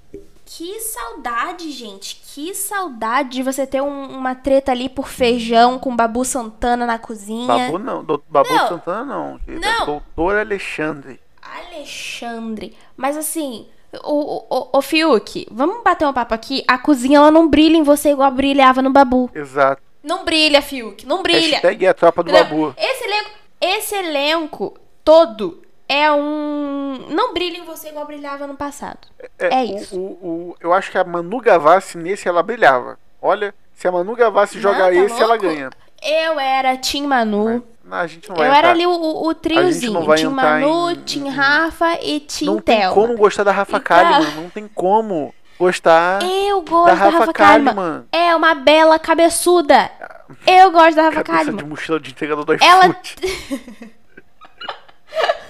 Que 0.54 0.80
saudade, 0.80 1.71
gente. 1.71 2.21
Que 2.35 2.54
saudade 2.54 3.30
de 3.30 3.42
você 3.42 3.66
ter 3.66 3.80
um- 3.80 4.16
uma 4.18 4.35
treta 4.35 4.71
ali 4.71 4.87
por 4.87 5.09
feijão 5.09 5.78
com 5.78 5.97
Babu 5.97 6.26
Santana 6.26 6.85
na 6.85 6.99
cozinha. 6.99 7.47
Babu 7.47 7.78
não, 7.78 8.04
do, 8.04 8.23
Babu 8.28 8.52
Não. 8.52 8.68
Santana 8.68 9.02
não. 9.02 9.40
Não. 9.47 9.87
Doutor 9.87 10.37
Alexandre. 10.37 11.18
Alexandre. 11.40 12.76
Mas 12.94 13.16
assim, 13.16 13.66
o, 14.04 14.44
o, 14.54 14.68
o, 14.78 14.82
Fiuk, 14.82 15.47
vamos 15.50 15.82
bater 15.82 16.06
um 16.06 16.12
papo 16.12 16.35
aqui. 16.35 16.62
A 16.68 16.76
cozinha 16.76 17.16
ela 17.16 17.30
não 17.30 17.49
brilha 17.49 17.78
em 17.78 17.82
você 17.82 18.11
igual 18.11 18.30
brilhava 18.30 18.82
no 18.82 18.90
Babu. 18.90 19.30
Exato. 19.35 19.80
Não 20.02 20.23
brilha, 20.23 20.61
Fiuk. 20.61 21.06
Não 21.06 21.23
brilha. 21.23 21.52
Hashtag 21.52 21.87
é 21.87 21.88
a 21.88 21.94
tropa 21.94 22.23
do 22.23 22.30
Entendeu? 22.30 22.44
Babu. 22.44 22.75
Esse 22.76 23.04
elenco, 23.04 23.30
esse 23.59 23.94
elenco 23.94 24.75
todo 25.02 25.62
é 25.89 26.11
um. 26.12 27.07
Não 27.11 27.33
brilha 27.35 27.59
em 27.59 27.65
você 27.65 27.89
igual 27.89 28.07
brilhava 28.07 28.47
no 28.47 28.55
passado. 28.57 28.99
É, 29.39 29.61
o- 29.62 29.77
isso. 29.79 29.99
O, 29.99 30.01
o- 30.51 30.57
eu 30.61 30.73
acho 30.73 30.91
que 30.91 30.99
a 30.99 31.05
Manu 31.05 31.41
Gavassi 31.41 31.99
nesse 31.99 32.29
ela 32.29 32.43
brilhava. 32.43 32.99
Olha, 33.21 33.55
se 33.75 33.87
a 33.87 33.93
Manu 33.93 34.15
Gavassi 34.17 34.57
Não, 34.57 34.62
jogar 34.62 34.85
tá 34.91 34.95
esse, 34.95 35.15
ela 35.21 35.35
louco? 35.35 35.43
ganha. 35.43 35.71
Eu 36.03 36.41
era 36.41 36.77
Tim 36.77 37.07
Manu. 37.07 37.62
Não, 37.85 37.97
a 37.99 38.07
gente 38.07 38.29
não 38.29 38.37
vai 38.37 38.47
Eu 38.47 38.51
entrar. 38.51 38.59
era 38.59 38.71
ali 38.71 38.87
o, 38.87 39.27
o, 39.27 39.35
triozinho. 39.35 40.15
Tim 40.17 40.27
Manu, 40.29 40.91
em- 40.91 40.95
Tim 41.03 41.29
Rafa 41.29 41.99
e 42.03 42.21
Tim 42.21 42.47
Não 42.47 42.61
tem 42.61 42.81
Thelma. 42.81 42.95
como 42.95 43.17
gostar 43.17 43.45
da 43.45 43.53
Rafa 43.53 43.77
Então- 43.77 43.83
Kalimann. 43.97 44.35
Não 44.43 44.51
tem 44.51 44.69
como 44.69 45.35
gostar 45.59 46.21
Eu 46.25 46.62
gosto 46.62 46.87
da 46.87 46.95
da 46.95 47.05
Rafa, 47.05 47.19
Rafa, 47.19 47.33
Kalimann. 47.33 47.75
Kalimann. 47.75 48.05
É 48.11 48.35
uma 48.35 48.55
bela 48.55 48.99
cabeçuda. 48.99 49.91
Eu 50.47 50.71
gosto 50.73 50.97
da 50.97 51.03
Rafa 51.03 51.23
Cabeça 51.23 51.45
de 51.45 51.51
Kalimann. 51.51 51.69
mochila 51.69 52.01
de 52.01 52.11
entregador 52.11 52.45
do 52.45 52.53
Ela- 52.65 52.87
iFood. 52.89 53.93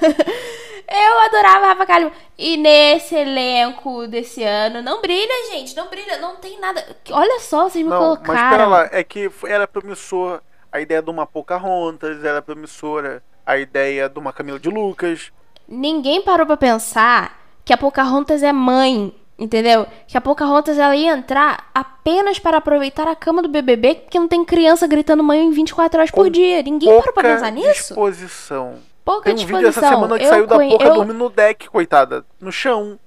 Eu 0.94 1.21
adorava 1.21 1.66
Rafa 1.68 1.87
Kalimann. 1.87 2.12
E 2.37 2.56
nesse 2.56 3.14
elenco 3.14 4.06
desse 4.06 4.42
ano, 4.42 4.82
não 4.82 5.00
brilha, 5.00 5.50
gente. 5.52 5.75
Não 5.76 5.88
brilha, 5.88 6.18
não 6.18 6.37
tem 6.37 6.59
nada. 6.61 6.85
Olha 7.11 7.40
só, 7.40 7.68
vocês 7.68 7.82
me 7.85 7.90
Não, 7.90 7.99
mas 7.99 8.18
colocaram. 8.25 8.50
pera 8.50 8.66
lá, 8.66 8.88
é 8.92 9.02
que 9.02 9.30
era 9.47 9.66
promissor 9.66 10.40
a 10.71 10.80
ideia 10.80 11.00
de 11.00 11.09
uma 11.09 11.26
Pocahontas, 11.26 12.23
era 12.25 12.42
promissora 12.42 13.23
a 13.47 13.56
ideia 13.56 14.09
de 14.09 14.18
uma 14.18 14.32
Camila 14.32 14.59
de 14.59 14.68
Lucas. 14.68 15.30
Ninguém 15.66 16.21
parou 16.21 16.44
pra 16.47 16.56
pensar 16.56 17.38
que 17.64 17.73
a 17.73 17.78
Pocahontas 17.78 18.42
é 18.42 18.52
mãe, 18.52 19.14
entendeu? 19.38 19.87
Que 20.06 20.18
a 20.18 20.21
Pocahontas 20.21 20.78
ela 20.78 20.94
ia 20.97 21.12
entrar 21.12 21.71
apenas 21.75 22.38
para 22.38 22.59
aproveitar 22.59 23.09
a 23.09 23.14
cama 23.16 23.40
do 23.40 23.49
BBB, 23.49 23.94
porque 23.94 24.18
não 24.18 24.28
tem 24.28 24.44
criança 24.44 24.87
gritando 24.87 25.23
mãe 25.23 25.50
24 25.50 26.00
horas 26.00 26.11
por 26.11 26.25
Com 26.25 26.30
dia. 26.30 26.62
Ninguém 26.62 26.90
parou 26.99 27.14
pra 27.14 27.23
pensar 27.23 27.50
nisso? 27.52 27.71
disposição. 27.94 28.78
Pouca 29.04 29.25
Tem 29.25 29.35
um 29.35 29.37
vídeo 29.38 29.56
essa 29.68 29.80
disposição. 29.80 29.90
semana 30.00 30.18
que 30.18 30.25
eu, 30.25 30.28
saiu 30.28 30.47
da 30.47 30.56
Poca 30.59 30.85
eu, 30.85 30.94
dormindo 30.94 31.18
no 31.18 31.28
deck, 31.30 31.68
coitada. 31.68 32.25
No 32.40 32.52
chão. 32.52 32.99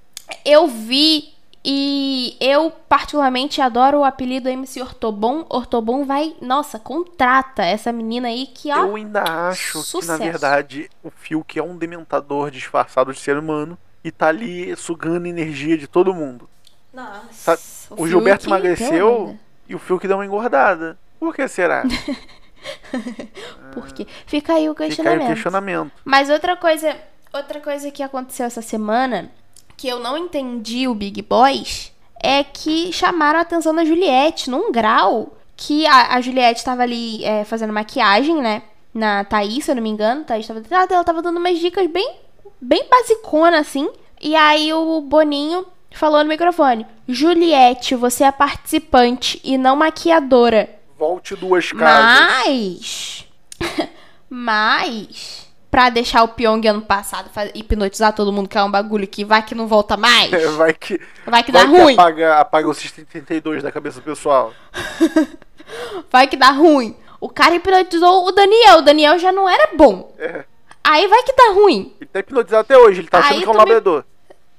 eu 0.44 0.68
vi 0.68 1.34
e 1.64 2.36
eu 2.40 2.70
particularmente 2.88 3.60
adoro 3.62 4.00
o 4.00 4.04
apelido 4.04 4.50
MC 4.50 4.82
Ortobon. 4.82 5.46
Ortobon 5.50 6.06
vai, 6.06 6.36
nossa, 6.42 6.78
contrata 6.78 7.64
essa 7.64 7.92
menina 7.92 8.28
aí 8.28 8.46
que 8.48 8.72
ó, 8.72 8.86
Eu 8.86 8.96
ainda 8.96 9.24
acho 9.50 9.72
que, 9.72 9.78
na 9.78 9.84
sucesso. 9.84 10.18
verdade, 10.24 10.90
o 11.04 11.10
Fiuk 11.10 11.58
é 11.58 11.64
um 11.64 11.76
dementador 11.78 12.52
disfarçado 12.52 13.12
de 13.14 13.20
ser 13.20 13.38
humano 13.38 13.78
e 14.04 14.12
tá 14.12 14.28
ali 14.28 14.76
sugando 14.76 15.26
energia 15.26 15.76
de 15.78 15.88
todo 15.88 16.14
mundo. 16.14 16.48
nossa, 16.94 17.56
Tá- 17.56 17.62
O, 17.98 18.08
Gilberto 18.08 18.44
Fiuk, 18.44 18.54
pelo 18.62 18.66
emagreceu 18.68 19.38
e 19.68 19.74
o 19.76 19.80
Fiuk 19.80 20.08
deu 20.08 20.18
uma 20.18 20.26
engordada. 20.26 20.98
Por 21.20 21.34
que 21.34 21.48
será? 21.48 21.84
Por 23.74 23.92
quê? 23.94 24.08
Fica 24.26 24.54
aí 24.54 24.70
o 24.70 24.72
Fica 24.72 24.84
aí 24.84 24.90
questionamento. 24.90 25.24
o 25.24 25.34
questionamento. 25.34 25.92
Mas 26.04 26.30
outra 26.30 26.56
coisa, 26.56 26.96
outra 27.34 27.60
coisa 27.60 27.92
que 27.92 28.04
aconteceu 28.04 28.46
essa 28.46 28.62
semana, 28.62 29.30
que 29.78 29.88
eu 29.88 30.00
não 30.00 30.18
entendi 30.18 30.88
o 30.88 30.96
Big 30.96 31.22
Boys, 31.22 31.92
é 32.22 32.44
que 32.44 32.92
chamaram 32.92 33.40
a 33.40 33.42
atenção 33.42 33.74
da 33.76 33.86
Juliette 33.86 34.50
num 34.50 34.72
grau 34.72 35.36
que 35.56 35.86
a, 35.86 36.16
a 36.16 36.22
Juliette 36.22 36.60
estava 36.60 36.84
ali 36.84 37.24
é, 37.24 37.44
fazendo 37.44 37.72
maquiagem, 37.72 38.42
né? 38.42 38.64
Na 38.94 39.24
Thaís, 39.24 39.66
se 39.66 39.72
eu 39.72 39.76
não 39.76 39.84
me 39.84 39.90
engano. 39.90 40.24
Thaís 40.24 40.48
tava, 40.48 40.62
ela 40.70 41.04
tava 41.04 41.22
dando 41.22 41.38
umas 41.38 41.60
dicas 41.60 41.88
bem, 41.88 42.16
bem 42.62 42.88
basicona, 42.90 43.60
assim. 43.60 43.90
E 44.22 44.36
aí 44.36 44.74
o 44.74 45.02
Boninho 45.02 45.66
falou 45.92 46.24
no 46.24 46.30
microfone: 46.30 46.86
Juliette, 47.08 47.96
você 47.96 48.24
é 48.24 48.32
participante 48.32 49.40
e 49.44 49.58
não 49.58 49.76
maquiadora. 49.76 50.70
Volte 50.98 51.36
duas 51.36 51.72
casas. 51.72 52.20
Mas. 52.46 53.28
Mas. 54.30 55.46
Pra 55.70 55.90
deixar 55.90 56.24
o 56.24 56.30
Pyong 56.30 56.66
ano 56.68 56.82
passado 56.82 57.30
hipnotizar 57.54 58.14
todo 58.14 58.32
mundo, 58.32 58.48
que 58.48 58.58
é 58.58 58.64
um 58.64 58.72
bagulho 58.72 59.06
que 59.06 59.26
vai 59.26 59.44
que 59.44 59.54
não 59.54 59.68
volta 59.68 59.98
mais. 59.98 60.32
É, 60.32 60.48
vai 60.56 60.74
que, 60.74 61.02
Vai 61.26 61.44
que 61.44 61.52
vai 61.52 61.66
dá 61.66 61.70
que 61.70 61.78
ruim. 61.82 61.94
apaga, 61.96 62.40
apaga 62.40 62.70
o 62.70 62.74
System 62.74 63.04
32 63.04 63.62
da 63.62 63.72
cabeça 63.72 64.00
do 64.00 64.04
pessoal. 64.04 64.54
Vai 66.12 66.28
que 66.28 66.38
dá 66.38 66.52
ruim. 66.52 66.96
O 67.20 67.28
cara 67.28 67.56
hipnotizou 67.56 68.28
o 68.28 68.32
Daniel. 68.32 68.78
O 68.78 68.82
Daniel 68.84 69.18
já 69.18 69.32
não 69.32 69.50
era 69.50 69.76
bom. 69.76 70.14
É. 70.20 70.46
Aí 70.84 71.08
vai 71.08 71.24
que 71.24 71.34
dá 71.36 71.52
ruim. 71.54 71.92
Ele 72.00 72.10
tá 72.14 72.20
hipnotizado 72.20 72.62
até 72.62 72.78
hoje, 72.78 73.02
ele 73.02 73.08
tá 73.08 73.18
achando 73.18 73.34
Aí 73.34 73.42
que 73.42 73.48
é 73.48 73.52
um 73.52 73.56
labrador. 73.58 74.06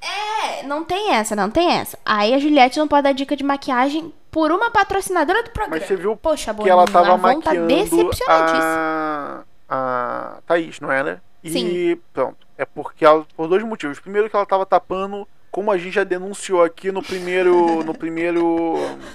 É, 0.03 0.63
não 0.65 0.83
tem 0.85 1.13
essa, 1.15 1.37
não 1.37 1.49
tem 1.49 1.71
essa. 1.71 1.97
Aí 2.05 2.35
a 2.35 2.39
Juliette 2.41 2.79
não 2.81 2.89
pode 2.89 3.05
dar 3.05 3.13
dica 3.13 3.37
de 3.37 3.45
maquiagem 3.45 4.13
por 4.37 4.53
uma 4.53 4.71
patrocinadora 4.71 5.43
do 5.43 5.51
programa. 5.51 5.79
Mas 5.79 5.89
você 5.89 5.97
viu 5.97 6.15
Poxa, 6.15 6.53
que 6.53 6.69
ela 6.69 6.85
tava 6.85 7.13
tá 7.13 7.17
maquiando 7.17 7.69
decepcionadíssima. 7.69 9.47
a, 9.67 10.37
a 10.37 10.39
Thaís, 10.47 10.79
não 10.79 10.93
era? 10.93 11.23
E 11.43 11.51
Sim. 11.51 11.99
pronto. 12.13 12.47
É 12.59 12.67
porque 12.67 13.07
ela, 13.07 13.27
por 13.35 13.49
dois 13.49 13.63
motivos. 13.63 13.99
Primeiro 13.99 14.29
que 14.29 14.37
ela 14.37 14.45
tava 14.45 14.67
tapando 14.67 15.27
como 15.51 15.73
a 15.73 15.79
gente 15.79 15.95
já 15.95 16.05
denunciou 16.05 16.63
aqui 16.63 16.93
no 16.93 17.03
primeiro, 17.03 17.83
no 17.83 17.95
primeiro 17.95 18.75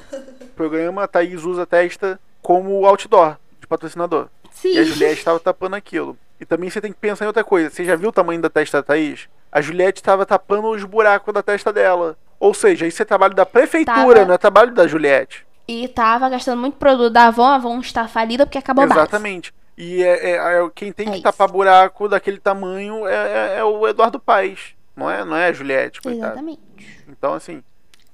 programa, 0.57 1.03
a 1.03 1.07
Thaís 1.07 1.43
usa 1.43 1.61
a 1.61 1.67
testa 1.67 2.19
como 2.41 2.83
outdoor 2.87 3.37
de 3.59 3.67
patrocinador. 3.67 4.27
Sim. 4.49 4.73
E 4.73 4.79
a 4.79 4.83
Juliette 4.83 5.19
estava 5.19 5.39
tapando 5.39 5.75
aquilo. 5.75 6.17
E 6.39 6.45
também 6.45 6.67
você 6.67 6.81
tem 6.81 6.91
que 6.91 6.97
pensar 6.97 7.25
em 7.25 7.27
outra 7.27 7.43
coisa. 7.43 7.69
Você 7.69 7.85
já 7.85 7.95
viu 7.95 8.09
o 8.09 8.11
tamanho 8.11 8.41
da 8.41 8.49
testa 8.49 8.79
da 8.79 8.83
Thaís? 8.83 9.29
A 9.51 9.61
Juliette 9.61 10.01
estava 10.01 10.25
tapando 10.25 10.71
os 10.71 10.83
buracos 10.83 11.31
da 11.31 11.43
testa 11.43 11.71
dela. 11.71 12.17
Ou 12.41 12.55
seja, 12.55 12.87
isso 12.87 12.99
é 13.01 13.05
trabalho 13.05 13.35
da 13.35 13.45
prefeitura, 13.45 13.95
Tava- 14.15 14.25
não 14.25 14.33
é 14.33 14.37
trabalho 14.37 14.73
da 14.73 14.87
Juliette. 14.87 15.45
E 15.67 15.87
tava 15.87 16.27
gastando 16.27 16.59
muito 16.59 16.75
produto 16.77 17.13
da 17.13 17.27
Avon, 17.27 17.43
a 17.45 17.55
Avon 17.55 17.79
está 17.79 18.07
falida 18.07 18.47
porque 18.47 18.57
acabou. 18.57 18.83
Exatamente. 18.83 19.53
E 19.77 20.01
é, 20.03 20.31
é- 20.31 20.35
é- 20.65 20.69
quem 20.73 20.91
tem 20.91 21.07
É 21.07 21.09
que 21.11 21.15
isso. 21.17 21.23
tapar 21.23 21.47
buraco 21.47 22.09
daquele 22.09 22.39
tamanho 22.39 23.07
é, 23.07 23.13
é- 23.13 23.59
é 23.59 23.63
o 23.63 23.87
Eduardo 23.87 24.19
Paes. 24.19 24.73
Não 24.95 25.09
é, 25.09 25.23
não 25.23 25.35
é 25.37 25.47
a 25.49 25.53
Juliette, 25.53 26.01
coitado. 26.01 26.25
Exatamente. 26.33 26.61
Então, 27.07 27.35
assim. 27.35 27.63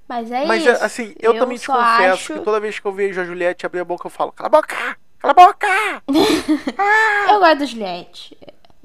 Mas 0.09 0.29
é 0.29 0.45
mas 0.45 0.61
isso. 0.61 0.69
é, 0.71 0.85
assim, 0.85 1.15
eu, 1.19 1.37
também 1.39 1.57
te 1.57 1.67
confesso 1.67 2.13
acho- 2.13 2.33
que 2.33 2.39
toda 2.41 2.59
vez 2.59 2.77
que 2.79 2.85
eu 2.85 2.91
vejo 2.91 3.19
a 3.21 3.23
Juliette 3.25 3.65
abrir 3.65 3.79
a 3.79 3.85
boca, 3.85 4.07
eu 4.07 4.11
falo: 4.11 4.31
Cala 4.33 4.47
a 4.47 4.49
boca! 4.49 4.75
Cala 5.19 5.31
a 5.31 5.33
boca! 5.33 5.67
Eu 7.29 7.39
gosto 7.39 7.59
da 7.59 7.65
Juliette. 7.65 8.37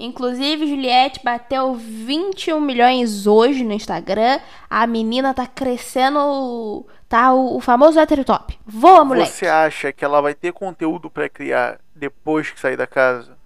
Inclusive, 0.03 0.67
Juliette 0.67 1.21
bateu 1.23 1.75
21 1.75 2.59
milhões 2.59 3.25
hoje 3.25 3.63
no 3.63 3.71
Instagram. 3.71 4.39
A 4.69 4.85
menina 4.85 5.33
tá 5.33 5.47
crescendo. 5.47 6.85
Tá 7.07 7.33
o, 7.33 7.55
o 7.57 7.59
famoso 7.61 7.99
hétero 7.99 8.25
top. 8.25 8.59
Voa, 8.65 9.05
moleque. 9.05 9.31
Você 9.31 9.47
acha 9.47 9.93
que 9.93 10.03
ela 10.03 10.19
vai 10.21 10.33
ter 10.33 10.51
conteúdo 10.51 11.09
pra 11.09 11.29
criar 11.29 11.79
depois 11.95 12.49
que 12.51 12.59
sair 12.59 12.75
da 12.75 12.85
casa? 12.87 13.37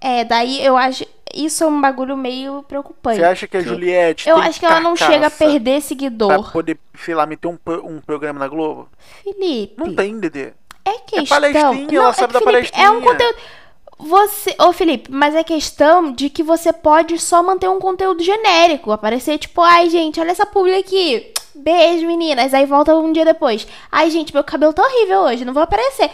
É, 0.00 0.24
daí 0.24 0.64
eu 0.64 0.76
acho. 0.76 1.04
Isso 1.34 1.64
é 1.64 1.66
um 1.66 1.80
bagulho 1.80 2.16
meio 2.16 2.62
preocupante. 2.62 3.18
Você 3.18 3.24
acha 3.24 3.46
que 3.46 3.56
a 3.58 3.60
Juliette 3.60 4.26
Eu 4.28 4.36
acho 4.38 4.58
que 4.58 4.64
ela 4.64 4.80
não 4.80 4.96
chega 4.96 5.26
a 5.26 5.30
perder 5.30 5.72
pra 5.72 5.80
seguidor. 5.88 6.52
poder, 6.52 6.78
sei 7.04 7.14
lá, 7.14 7.26
meter 7.26 7.48
um, 7.48 7.58
um 7.84 8.00
programa 8.00 8.38
na 8.38 8.48
Globo? 8.48 8.88
Felipe. 9.22 9.74
Não 9.76 9.94
tem, 9.94 10.18
Dedê. 10.18 10.52
É 10.82 10.92
questão. 11.00 11.26
palestrinha, 11.26 12.00
ela 12.00 12.12
sabe 12.12 12.32
que, 12.32 12.38
da 12.38 12.50
Felipe, 12.52 12.70
É 12.74 12.88
um 12.90 13.02
palestrinha. 13.02 13.12
conteúdo. 13.12 13.38
Você. 13.98 14.54
Ô, 14.60 14.72
Felipe, 14.72 15.10
mas 15.10 15.34
é 15.34 15.42
questão 15.42 16.12
de 16.12 16.28
que 16.28 16.42
você 16.42 16.72
pode 16.72 17.18
só 17.18 17.42
manter 17.42 17.68
um 17.68 17.78
conteúdo 17.80 18.22
genérico. 18.22 18.92
Aparecer, 18.92 19.38
tipo, 19.38 19.60
ai, 19.62 19.88
gente, 19.88 20.20
olha 20.20 20.30
essa 20.30 20.44
publi 20.46 20.74
aqui. 20.74 21.32
Beijo, 21.54 22.06
meninas. 22.06 22.52
Aí 22.52 22.66
volta 22.66 22.94
um 22.94 23.12
dia 23.12 23.24
depois. 23.24 23.66
Ai, 23.90 24.10
gente, 24.10 24.34
meu 24.34 24.44
cabelo 24.44 24.72
tá 24.74 24.82
horrível 24.82 25.20
hoje, 25.20 25.44
não 25.44 25.54
vou 25.54 25.62
aparecer. 25.62 26.10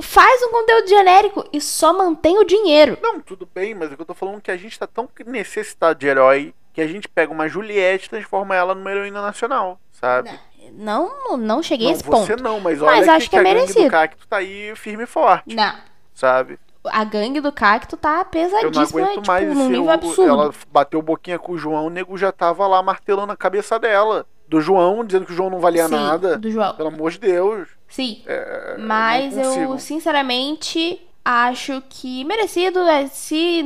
Faz 0.00 0.42
um 0.44 0.50
conteúdo 0.50 0.88
genérico 0.88 1.44
e 1.52 1.60
só 1.60 1.92
mantém 1.92 2.38
o 2.38 2.44
dinheiro. 2.44 2.98
Não, 3.02 3.20
tudo 3.20 3.48
bem, 3.52 3.74
mas 3.74 3.92
é 3.92 3.96
que 3.96 4.02
eu 4.02 4.06
tô 4.06 4.14
falando 4.14 4.40
que 4.40 4.50
a 4.50 4.56
gente 4.56 4.78
tá 4.78 4.86
tão 4.86 5.08
necessitado 5.26 5.98
de 5.98 6.06
herói 6.06 6.54
que 6.72 6.80
a 6.80 6.86
gente 6.86 7.08
pega 7.08 7.32
uma 7.32 7.48
Juliette 7.48 8.06
e 8.06 8.10
transforma 8.10 8.56
ela 8.56 8.74
numa 8.74 8.90
heroína 8.90 9.22
nacional, 9.22 9.78
sabe? 9.92 10.30
Não, 10.72 11.36
não 11.36 11.62
cheguei 11.62 11.86
a 11.86 11.90
Não, 11.90 11.94
esse 11.96 12.04
ponto. 12.04 12.26
você 12.26 12.34
não, 12.34 12.58
mas 12.58 12.80
Mas 12.80 13.02
olha 13.06 13.12
acho 13.16 13.26
que, 13.26 13.30
que 13.30 13.36
é 13.36 13.38
a 13.38 13.42
merecido. 13.42 13.84
do 13.84 13.90
cacto 13.90 14.26
tá 14.26 14.38
aí 14.38 14.72
firme 14.74 15.04
e 15.04 15.06
forte, 15.06 15.54
Não. 15.54 15.74
sabe? 16.12 16.58
A 16.86 17.04
gangue 17.04 17.40
do 17.40 17.50
cacto 17.52 17.96
tá 17.96 18.10
Eu 18.10 18.16
não 18.18 18.24
pesadíssima, 18.24 19.02
aguento 19.02 19.14
tipo, 19.14 19.26
mais 19.26 19.54
num 19.54 19.68
nível 19.68 19.90
absurdo. 19.90 20.30
Ela 20.30 20.54
bateu 20.70 21.00
boquinha 21.00 21.38
com 21.38 21.52
o 21.52 21.58
João, 21.58 21.86
o 21.86 21.90
nego 21.90 22.16
já 22.18 22.30
tava 22.30 22.66
lá 22.66 22.82
martelando 22.82 23.32
a 23.32 23.36
cabeça 23.36 23.78
dela. 23.78 24.26
Do 24.46 24.60
João, 24.60 25.04
dizendo 25.04 25.24
que 25.24 25.32
o 25.32 25.34
João 25.34 25.48
não 25.48 25.58
valia 25.58 25.86
Sim, 25.88 25.94
nada. 25.94 26.36
do 26.36 26.50
João. 26.50 26.74
Pelo 26.74 26.88
amor 26.88 27.10
de 27.10 27.18
Deus. 27.18 27.66
Sim. 27.88 28.22
É, 28.26 28.76
Mas 28.78 29.36
eu, 29.38 29.78
sinceramente, 29.78 31.00
acho 31.24 31.82
que 31.88 32.22
merecido 32.24 32.80
é 32.80 33.06
se. 33.06 33.64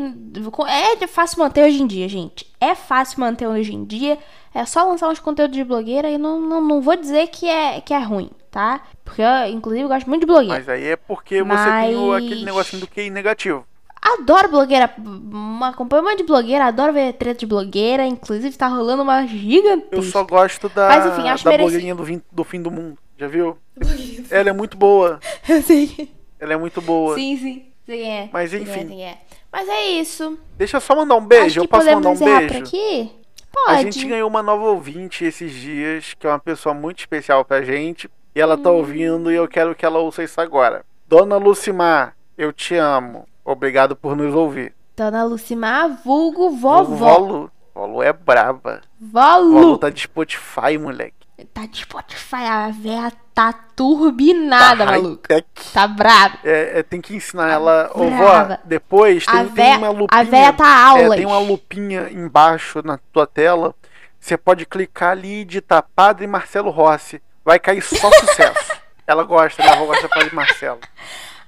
É 0.69 1.07
fácil 1.09 1.41
manter 1.41 1.65
hoje 1.65 1.83
em 1.83 1.87
dia, 1.87 2.09
gente. 2.09 2.47
É 2.61 2.75
fácil 2.75 3.21
manter 3.21 3.49
hoje 3.49 3.75
em 3.75 3.85
dia. 3.85 4.19
É 4.55 4.65
só 4.65 4.85
lançar 4.85 5.09
uns 5.09 5.19
conteúdos 5.19 5.57
de 5.57 5.65
blogueira 5.65 6.09
e 6.09 6.17
não, 6.17 6.41
não, 6.41 6.61
não 6.61 6.81
vou 6.81 6.97
dizer 6.97 7.29
que 7.29 7.49
é, 7.49 7.81
que 7.81 7.93
é 7.93 7.99
ruim, 7.99 8.31
tá? 8.51 8.83
Porque 9.09 9.23
eu, 9.23 9.47
inclusive, 9.53 9.89
gosto 9.89 10.07
muito 10.09 10.21
de 10.23 10.27
blogueira. 10.27 10.55
Mas 10.55 10.69
aí 10.69 10.85
é 10.89 10.97
porque 10.97 11.43
você 11.43 11.71
tem 11.83 11.97
o- 11.97 12.09
Mas- 12.09 12.25
aquele 12.25 12.45
negocinho 12.45 12.81
do 12.81 12.87
QI 12.89 13.11
negativo. 13.11 13.67
Adoro 14.01 14.49
blogueira. 14.49 14.91
Acompanho 15.63 16.05
monte 16.05 16.19
de 16.19 16.23
blogueira, 16.25 16.67
adoro 16.67 16.93
ver 16.93 17.13
treta 17.15 17.41
de 17.41 17.47
blogueira. 17.47 18.07
Inclusive, 18.07 18.57
tá 18.57 18.69
rolando 18.69 19.03
uma 19.03 19.27
gigantesca. 19.27 19.97
Eu 19.97 20.03
só 20.03 20.23
gosto 20.25 20.69
da, 20.69 20.89
Mas, 20.89 21.07
enfim, 21.07 21.29
acho 21.29 21.45
da 21.45 21.51
merecido. 21.51 21.57
blogueirinha 21.71 21.95
do, 21.95 22.05
vim- 22.05 22.23
do 22.31 22.45
fim 22.45 22.63
do 22.63 22.71
mundo. 22.71 22.97
Já 23.19 23.27
viu? 23.27 23.59
Ela 24.31 24.51
é 24.51 24.53
muito 24.53 24.77
boa. 24.77 25.19
Eu 25.49 25.61
sei. 25.63 26.11
Ela 26.39 26.53
é 26.53 26.57
muito 26.57 26.81
boa. 26.81 27.17
Sim, 27.17 27.37
sim. 27.37 27.67
Sim, 27.85 28.03
é. 28.03 28.29
Mas, 28.33 28.51
Sim, 28.51 28.59
é, 28.59 28.61
enfim. 28.61 28.89
sim, 28.89 29.03
é. 29.03 29.19
Mas 29.51 29.69
é 29.69 29.87
isso. 29.93 30.39
Deixa 30.57 30.77
eu 30.77 30.81
só 30.81 30.95
mandar 30.95 31.17
um 31.17 31.25
beijo. 31.27 31.61
Eu 31.61 31.67
posso 31.67 31.91
mandar 31.91 32.11
um 32.11 32.17
beijo? 32.19 32.49
por 32.55 32.57
aqui? 32.59 33.11
A 33.67 33.71
Pode. 33.73 33.83
gente 33.93 34.07
ganhou 34.07 34.29
uma 34.29 34.43
nova 34.43 34.63
ouvinte 34.67 35.25
esses 35.25 35.51
dias, 35.53 36.15
que 36.15 36.27
é 36.27 36.31
uma 36.31 36.39
pessoa 36.39 36.75
muito 36.75 37.01
especial 37.01 37.45
pra 37.45 37.63
gente. 37.63 38.09
E 38.39 38.41
ela 38.41 38.57
tá 38.57 38.71
ouvindo 38.71 39.33
e 39.33 39.35
eu 39.35 39.49
quero 39.49 39.75
que 39.75 39.85
ela 39.85 39.99
ouça 39.99 40.23
isso 40.23 40.41
agora. 40.41 40.85
Dona 41.09 41.37
Lucimar, 41.37 42.15
eu 42.37 42.53
te 42.53 42.77
amo. 42.77 43.27
Obrigado 43.45 43.97
por 43.97 44.15
nos 44.15 44.33
ouvir. 44.33 44.73
Dona 44.97 45.25
Lucimar, 45.25 46.01
vulgo 46.05 46.51
vovó. 46.51 46.85
Volu. 47.19 47.51
Volu 47.75 48.01
é 48.01 48.13
braba. 48.13 48.81
Volu. 49.01 49.53
Volu 49.55 49.79
tá 49.79 49.91
de 49.91 50.03
Spotify, 50.03 50.79
moleque. 50.79 51.17
Tá 51.53 51.67
de 51.67 51.79
Spotify, 51.79 52.45
a 52.49 52.71
véia 52.71 53.13
tá 53.35 53.53
turbinada, 53.75 54.85
Tá 54.85 54.93
high-tech. 54.93 55.47
Tá 55.75 55.89
brava. 55.89 56.39
É, 56.45 56.79
é, 56.79 56.83
tem 56.85 57.01
que 57.01 57.17
ensinar 57.17 57.51
ela. 57.51 57.91
Ô, 57.93 58.09
vó, 58.09 58.57
depois 58.65 59.27
tem, 59.27 59.35
A 59.35 59.45
tem 59.47 59.53
véia, 59.53 59.79
uma 59.79 59.89
lupinha. 59.89 60.21
a 60.21 60.23
véia 60.23 60.53
tá 60.53 60.65
é, 60.65 60.85
aulas. 60.85 61.17
tem 61.17 61.27
uma 61.27 61.41
lupinha 61.41 62.09
embaixo 62.13 62.83
na 62.85 63.01
tua 63.13 63.27
tela. 63.27 63.75
Você 64.21 64.37
pode 64.37 64.65
clicar 64.65 65.11
ali 65.11 65.41
e 65.41 65.45
digitar 65.45 65.85
Padre 65.97 66.29
Marcelo 66.29 66.71
Rossi. 66.71 67.21
Vai 67.49 67.59
cair 67.59 67.81
só 67.81 68.11
sucesso. 68.13 68.73
ela 69.07 69.25
gosta, 69.25 69.63
minha 69.63 69.75
avó 69.75 69.87
gosta 69.87 70.07
de 70.29 70.35
Marcelo. 70.35 70.81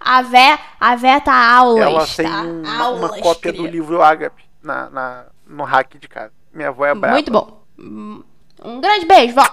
A 0.01 0.23
véia, 0.23 0.59
a 0.81 0.97
véia 0.97 1.21
tá 1.21 1.35
aulas, 1.55 1.83
ela 1.85 2.07
tem 2.07 2.25
tá? 2.27 2.41
um- 2.41 2.63
uma, 2.63 2.83
aulas, 2.83 3.01
uma 3.01 3.09
cópia 3.21 3.53
do 3.53 3.57
querida. 3.59 3.71
livro 3.71 4.03
Ágape 4.03 4.43
na, 4.63 4.89
na- 4.89 5.27
no 5.47 5.63
hack 5.65 5.99
de 5.99 6.09
casa. 6.09 6.33
Minha 6.55 6.69
avó 6.69 6.87
é 6.87 6.95
brava. 6.95 7.13
Muito 7.17 7.31
bom. 7.31 7.63
Um 7.79 8.81
grande 8.81 9.05
beijo, 9.05 9.35
vó. 9.35 9.47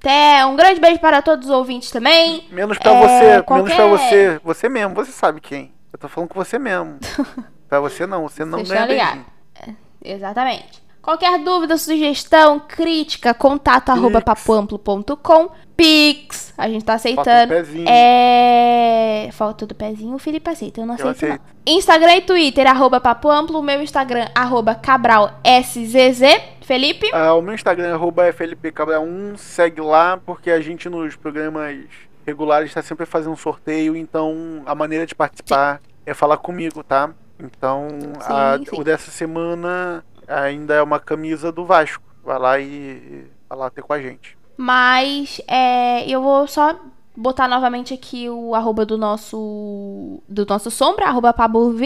Até 0.00 0.46
um 0.46 0.54
grande 0.54 0.80
beijo 0.80 1.00
para 1.00 1.20
todos 1.22 1.48
os 1.48 1.52
ouvintes 1.52 1.90
também. 1.90 2.46
Menos 2.52 2.78
pra 2.78 2.92
É, 2.92 3.00
você, 3.00 3.24
menos 3.30 3.44
qualquer- 3.46 3.74
pra 3.74 3.86
você. 3.86 4.40
Você 4.44 4.68
mesmo, 4.68 4.94
você 4.94 5.10
sabe 5.10 5.40
quem. 5.40 5.74
Eu 5.92 5.98
tô 5.98 6.08
falando 6.08 6.28
com 6.30 6.38
você 6.38 6.56
mesmo. 6.56 7.00
pra 7.68 7.80
você 7.80 8.06
não, 8.06 8.22
você 8.28 8.44
não 8.44 8.58
Vocês 8.60 8.68
ganha 8.68 8.86
beijinho. 8.86 9.26
É, 9.66 9.74
Exatamente. 10.04 10.86
Qualquer 11.08 11.38
dúvida, 11.38 11.78
sugestão, 11.78 12.60
crítica, 12.60 13.32
contato 13.32 13.88
arroba 13.88 14.20
papoamplo.com. 14.20 15.48
Pix, 15.74 16.52
a 16.58 16.68
gente 16.68 16.84
tá 16.84 16.92
aceitando. 16.94 17.48
pezinho. 17.48 17.88
É. 17.88 19.30
Falta 19.32 19.64
do 19.64 19.74
pezinho, 19.74 20.14
o 20.16 20.18
Felipe 20.18 20.50
aceita, 20.50 20.82
eu 20.82 20.86
não 20.86 20.96
Eu 20.98 21.08
aceito, 21.08 21.28
não. 21.30 21.36
aceito. 21.36 21.54
Instagram 21.66 22.14
e 22.16 22.20
Twitter, 22.20 22.66
arroba 22.66 23.00
papoamplo. 23.00 23.58
O 23.58 23.62
meu 23.62 23.80
Instagram, 23.80 24.26
arroba 24.34 24.74
cabralszz. 24.74 26.20
Felipe? 26.60 27.08
Ah, 27.14 27.32
o 27.32 27.40
meu 27.40 27.54
Instagram 27.54 27.86
é 27.88 27.92
arroba 27.92 28.28
FLPCabral1, 28.30 29.38
segue 29.38 29.80
lá, 29.80 30.18
porque 30.18 30.50
a 30.50 30.60
gente 30.60 30.90
nos 30.90 31.16
programas 31.16 31.78
regulares 32.26 32.68
está 32.68 32.82
sempre 32.82 33.06
fazendo 33.06 33.34
sorteio, 33.34 33.96
então 33.96 34.62
a 34.66 34.74
maneira 34.74 35.06
de 35.06 35.14
participar 35.14 35.80
é 36.04 36.12
falar 36.12 36.36
comigo, 36.36 36.84
tá? 36.84 37.08
Então, 37.40 37.88
a- 38.26 38.58
Sim, 38.58 38.64
sim. 38.66 38.80
o 38.80 38.84
dessa 38.84 39.10
semana 39.10 40.04
ainda 40.28 40.74
é 40.74 40.82
uma 40.82 41.00
camisa 41.00 41.50
do 41.50 41.64
Vasco. 41.64 42.02
Vai 42.22 42.38
lá 42.38 42.60
e 42.60 43.26
vai 43.48 43.58
lá 43.58 43.70
ter 43.70 43.82
com 43.82 43.92
a 43.92 44.00
gente. 44.00 44.36
Mas 44.56 45.40
é, 45.48 46.08
eu 46.08 46.22
vou 46.22 46.46
só 46.46 46.78
botar 47.16 47.48
novamente 47.48 47.94
aqui 47.94 48.28
o 48.28 48.54
arroba 48.54 48.84
do 48.84 48.98
nosso 48.98 50.22
do 50.28 50.44
nosso 50.46 50.70
sombra, 50.70 51.06
arroba 51.06 51.32
Pablo. 51.32 51.74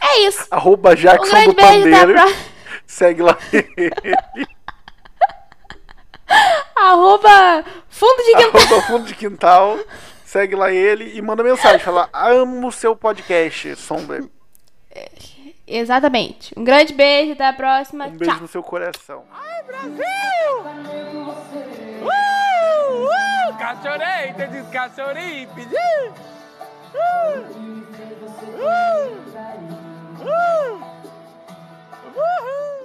É 0.00 0.20
isso. 0.20 0.46
Arroba 0.48 0.92
Um 0.92 0.94
Jackson 0.94 1.28
grande 1.28 1.46
do 1.48 1.54
Pandeiro. 1.56 2.12
próxima. 2.12 2.40
Segue 2.86 3.22
lá. 3.22 3.36
Arroba 6.76 7.64
fundo 7.88 8.22
de 8.22 8.36
quintal. 8.36 8.60
arroba 8.60 8.82
Fundo 8.82 9.04
de 9.06 9.14
Quintal. 9.14 9.78
Segue 10.24 10.54
lá 10.54 10.70
ele 10.70 11.16
e 11.16 11.22
manda 11.22 11.42
mensagem. 11.42 11.78
Fala, 11.80 12.08
amo 12.12 12.70
seu 12.70 12.94
podcast, 12.94 13.74
Sombra. 13.76 14.22
Exatamente. 15.68 16.52
Um 16.56 16.64
grande 16.64 16.94
beijo, 16.94 17.32
até 17.32 17.46
a 17.46 17.52
próxima. 17.52 18.06
Um 18.06 18.10
beijo 18.10 18.32
Tchau. 18.32 18.40
no 18.40 18.48
seu 18.48 18.62
coração. 18.62 19.24
Ai, 19.30 19.62
Brasil! 19.64 20.04
Uh, 22.02 22.08
uh, 23.04 23.56
cachorrito 23.58 24.46
de 24.50 24.62
cachorrito! 24.72 25.52
Uh, 25.52 26.12
uh, 26.94 27.38
uh, 28.58 29.12
uh, 30.20 30.84
uh. 32.16 32.77